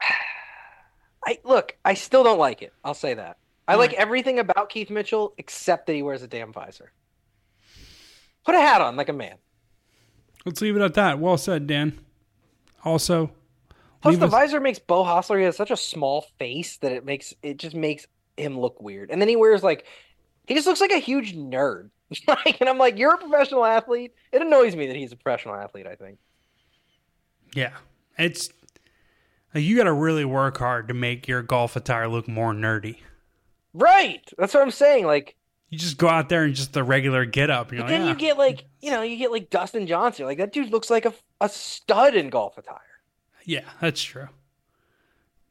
[1.26, 1.76] I look.
[1.84, 2.72] I still don't like it.
[2.84, 3.36] I'll say that.
[3.66, 4.00] I like Alright.
[4.02, 6.90] everything about Keith Mitchell except that he wears a damn visor.
[8.46, 9.36] Put a hat on like a man.
[10.46, 11.18] Let's leave it at that.
[11.18, 11.98] Well said, Dan.
[12.84, 13.30] Also,
[14.00, 15.38] Plus, the us- visor makes Beau Hossler.
[15.38, 18.06] He has such a small face that it makes it just makes
[18.38, 19.10] him look weird.
[19.10, 19.84] And then he wears like
[20.46, 21.90] he just looks like a huge nerd.
[22.28, 24.14] like, and I'm like, you're a professional athlete.
[24.32, 25.86] It annoys me that he's a professional athlete.
[25.86, 26.18] I think.
[27.54, 27.72] yeah,
[28.18, 28.50] it's
[29.54, 32.98] like, you got to really work hard to make your golf attire look more nerdy.
[33.74, 34.22] Right.
[34.38, 35.06] That's what I'm saying.
[35.06, 35.36] Like,
[35.68, 37.68] You just go out there and just the regular get up.
[37.68, 40.24] But like, then "Yeah." you get like, you know, you get like Dustin Johnson.
[40.26, 42.80] Like that dude looks like a a stud in golf attire.
[43.44, 44.28] Yeah, that's true.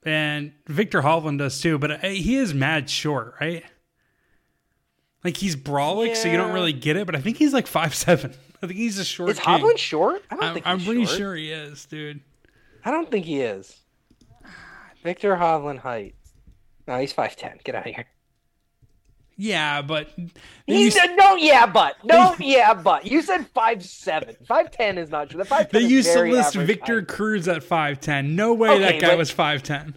[0.03, 3.63] And Viktor Hovland does too, but uh, he is mad short, right?
[5.27, 7.05] Like he's brolic, so you don't really get it.
[7.05, 8.33] But I think he's like five seven.
[8.63, 9.29] I think he's a short.
[9.31, 9.59] Is king.
[9.59, 10.23] Hovland short?
[10.31, 11.17] I don't I'm, think I'm pretty short.
[11.17, 12.21] sure he is, dude.
[12.85, 13.77] I don't think he is.
[15.03, 16.15] Viktor Hovland height.
[16.87, 17.59] No, he's five ten.
[17.65, 18.05] Get out of here.
[19.35, 20.29] Yeah, but you
[20.65, 24.97] He s- said no, yeah, but no, yeah, but you said five seven, five ten
[24.97, 25.37] is not true.
[25.39, 27.07] The five they used to list Victor height.
[27.07, 28.35] Cruz at five ten.
[28.35, 29.95] No way Okay, that guy but- was five ten.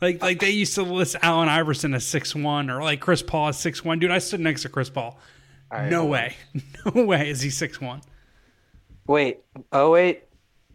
[0.00, 3.48] Like like they used to list Allen Iverson as six one or like Chris Paul
[3.48, 3.98] as six one.
[3.98, 5.18] Dude, I stood next to Chris Paul.
[5.72, 6.36] Right, no way,
[6.94, 8.02] no way is he six one.
[9.06, 9.40] Wait,
[9.72, 10.24] oh wait,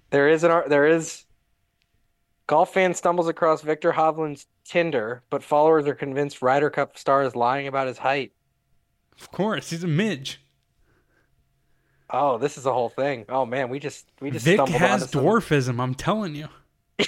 [0.10, 1.26] there is an there is.
[2.48, 7.34] Golf fan stumbles across Viktor Hovland's Tinder, but followers are convinced Ryder Cup star is
[7.34, 8.34] lying about his height.
[9.22, 10.42] Of course, he's a midge.
[12.10, 13.26] Oh, this is a whole thing.
[13.30, 15.80] Oh man, we just we just Vic has dwarfism.
[15.80, 16.50] I'm telling you.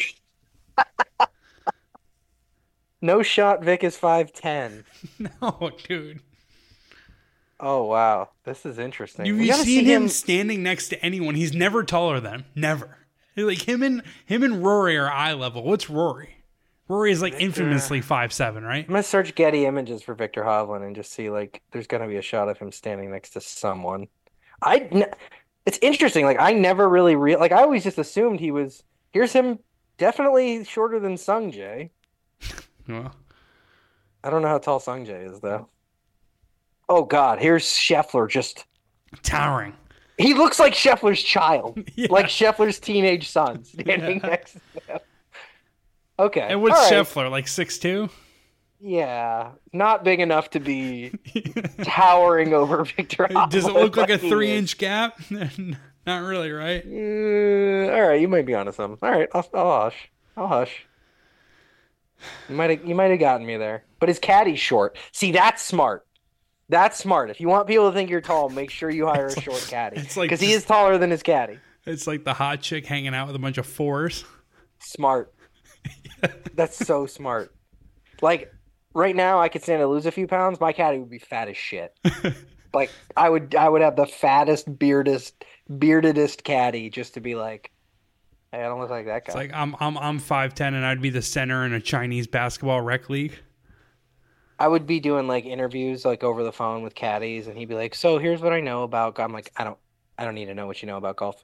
[3.03, 3.61] No shot.
[3.61, 4.85] Vic is five ten.
[5.19, 6.21] No, dude.
[7.59, 9.25] Oh wow, this is interesting.
[9.25, 11.35] You've seen see him standing next to anyone.
[11.35, 12.45] He's never taller than him.
[12.55, 12.97] Never.
[13.35, 15.63] Like him and him and Rory are eye level.
[15.63, 16.43] What's Rory?
[16.87, 18.85] Rory is like infamously five seven, right?
[18.85, 22.17] I'm gonna search Getty images for Viktor Hovland and just see like there's gonna be
[22.17, 24.07] a shot of him standing next to someone.
[24.61, 25.07] I
[25.65, 26.23] it's interesting.
[26.23, 28.81] Like I never really real like I always just assumed he was.
[29.11, 29.59] Here's him,
[29.97, 31.89] definitely shorter than Sung Jae.
[32.87, 33.13] Well,
[34.23, 35.67] I don't know how tall Sung Jae is though.
[36.89, 38.29] Oh God, here's Scheffler.
[38.29, 38.65] Just
[39.21, 39.73] towering.
[40.17, 42.07] he looks like Scheffler's child, Yeah.
[42.09, 44.29] like Scheffler's teenage son standing Yeah.
[44.29, 44.99] next to him.
[46.19, 46.93] Okay, And what's all right.
[46.93, 48.09] Scheffler like six two?
[48.79, 51.11] Yeah, not big enough to be
[51.83, 53.27] towering over Viktor.
[53.49, 55.17] Does it look like a three inch gap?
[56.05, 56.83] Not really, right?
[56.85, 58.99] Uh, all right, you might be onto something.
[59.01, 60.09] All right, I'll, I'll hush.
[60.35, 60.85] I'll hush.
[62.49, 64.97] You might have you might have gotten me there, but his caddy's short.
[65.11, 66.05] See, that's smart.
[66.69, 67.29] That's smart.
[67.29, 69.97] If you want people to think you're tall, make sure you hire a short caddy
[69.97, 71.59] it's like because he is taller than his caddy.
[71.85, 74.23] It's like the hot chick hanging out with a bunch of fours.
[74.79, 75.33] Smart.
[76.55, 77.53] That's so smart.
[78.21, 78.51] Like
[78.93, 80.59] right now, I could stand to lose a few pounds.
[80.59, 81.93] My caddy would be fat as shit.
[82.73, 85.43] like I would, I would have the fattest, beardest,
[85.77, 87.72] beardedest caddy just to be like,
[88.53, 89.31] hey, I don't look like that guy.
[89.31, 92.27] It's like I'm I'm I'm five ten and I'd be the center in a Chinese
[92.27, 93.33] basketball rec league.
[94.59, 97.75] I would be doing like interviews like over the phone with caddies, and he'd be
[97.75, 99.77] like, "So here's what I know about." golf." I'm like, "I don't,
[100.17, 101.43] I don't need to know what you know about golf.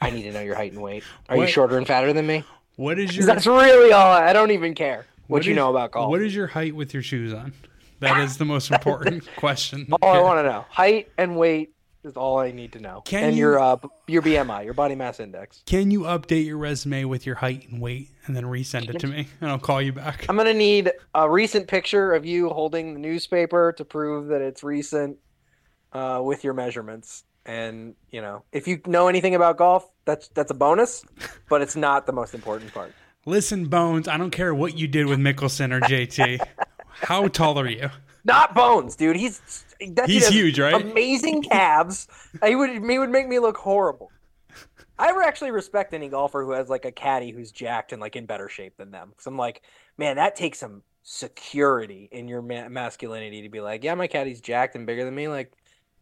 [0.00, 1.04] I need to know your height and weight.
[1.28, 2.44] Are What- you shorter and fatter than me?
[2.76, 4.12] What is your That's really all.
[4.12, 6.10] I, I don't even care what, what you is- know about golf.
[6.10, 7.52] What is your height with your shoes on?
[8.00, 9.86] That is the most important question.
[10.02, 10.64] all I want to know?
[10.68, 11.72] Height and weight
[12.04, 13.02] is all I need to know.
[13.04, 13.76] Can and you- your uh,
[14.06, 15.62] your BMI, your body mass index.
[15.66, 19.06] Can you update your resume with your height and weight and then resend it to
[19.06, 20.26] me and I'll call you back?
[20.28, 24.62] I'm gonna need a recent picture of you holding the newspaper to prove that it's
[24.62, 25.18] recent,
[25.92, 27.24] uh, with your measurements.
[27.44, 31.04] And you know, if you know anything about golf, that's that's a bonus,
[31.48, 32.92] but it's not the most important part.
[33.26, 36.40] Listen, Bones, I don't care what you did with Mickelson or JT.
[36.88, 37.88] How tall are you?
[38.24, 39.16] Not Bones, dude.
[39.16, 40.74] He's that He's has huge, right?
[40.80, 42.08] Amazing calves.
[42.44, 44.10] he would he would make me look horrible.
[44.98, 48.26] I actually respect any golfer who has like a caddy who's jacked and like in
[48.26, 49.08] better shape than them.
[49.10, 49.62] Because I'm like,
[49.98, 54.40] man, that takes some security in your ma- masculinity to be like, yeah, my caddy's
[54.40, 55.26] jacked and bigger than me.
[55.28, 55.52] Like,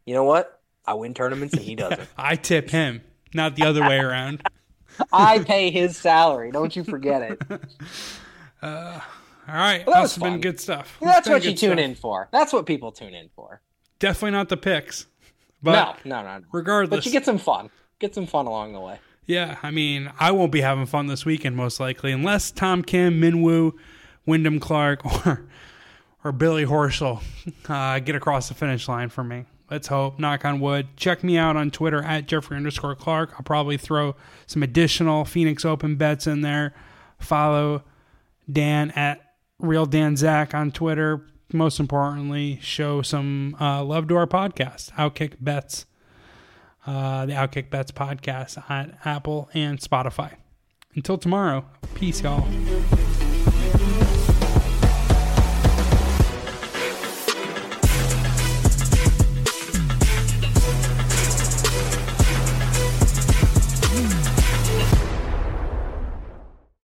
[0.04, 0.60] you know what?
[0.86, 2.08] I win tournaments and he doesn't.
[2.18, 3.00] I tip him,
[3.32, 4.42] not the other way around.
[5.12, 6.50] I pay his salary.
[6.50, 7.42] Don't you forget it.
[8.60, 9.00] Uh,
[9.48, 10.96] all right, Well, that that's was been good stuff.
[11.00, 11.78] That's what you tune stuff.
[11.78, 12.28] in for.
[12.32, 13.62] That's what people tune in for.
[14.00, 15.06] Definitely not the picks,
[15.62, 16.44] but no, no, no, no.
[16.50, 17.70] regardless, But you get some fun.
[18.00, 18.98] Get some fun along the way.
[19.26, 23.20] Yeah, I mean, I won't be having fun this weekend most likely, unless Tom Kim,
[23.20, 23.74] Minwoo,
[24.26, 25.46] Wyndham Clark, or
[26.24, 27.22] or Billy Horschel
[27.68, 29.44] uh, get across the finish line for me.
[29.70, 30.18] Let's hope.
[30.18, 30.88] Knock on wood.
[30.96, 33.34] Check me out on Twitter at Jeffrey underscore Clark.
[33.34, 36.74] I'll probably throw some additional Phoenix Open bets in there.
[37.20, 37.84] Follow
[38.50, 41.24] Dan at Real Dan Zach on Twitter.
[41.52, 45.86] Most importantly, show some uh, love to our podcast, Outkick Bets
[46.86, 50.34] uh, the Outkick Bets podcast on Apple and Spotify.
[50.94, 52.46] Until tomorrow, peace, y'all.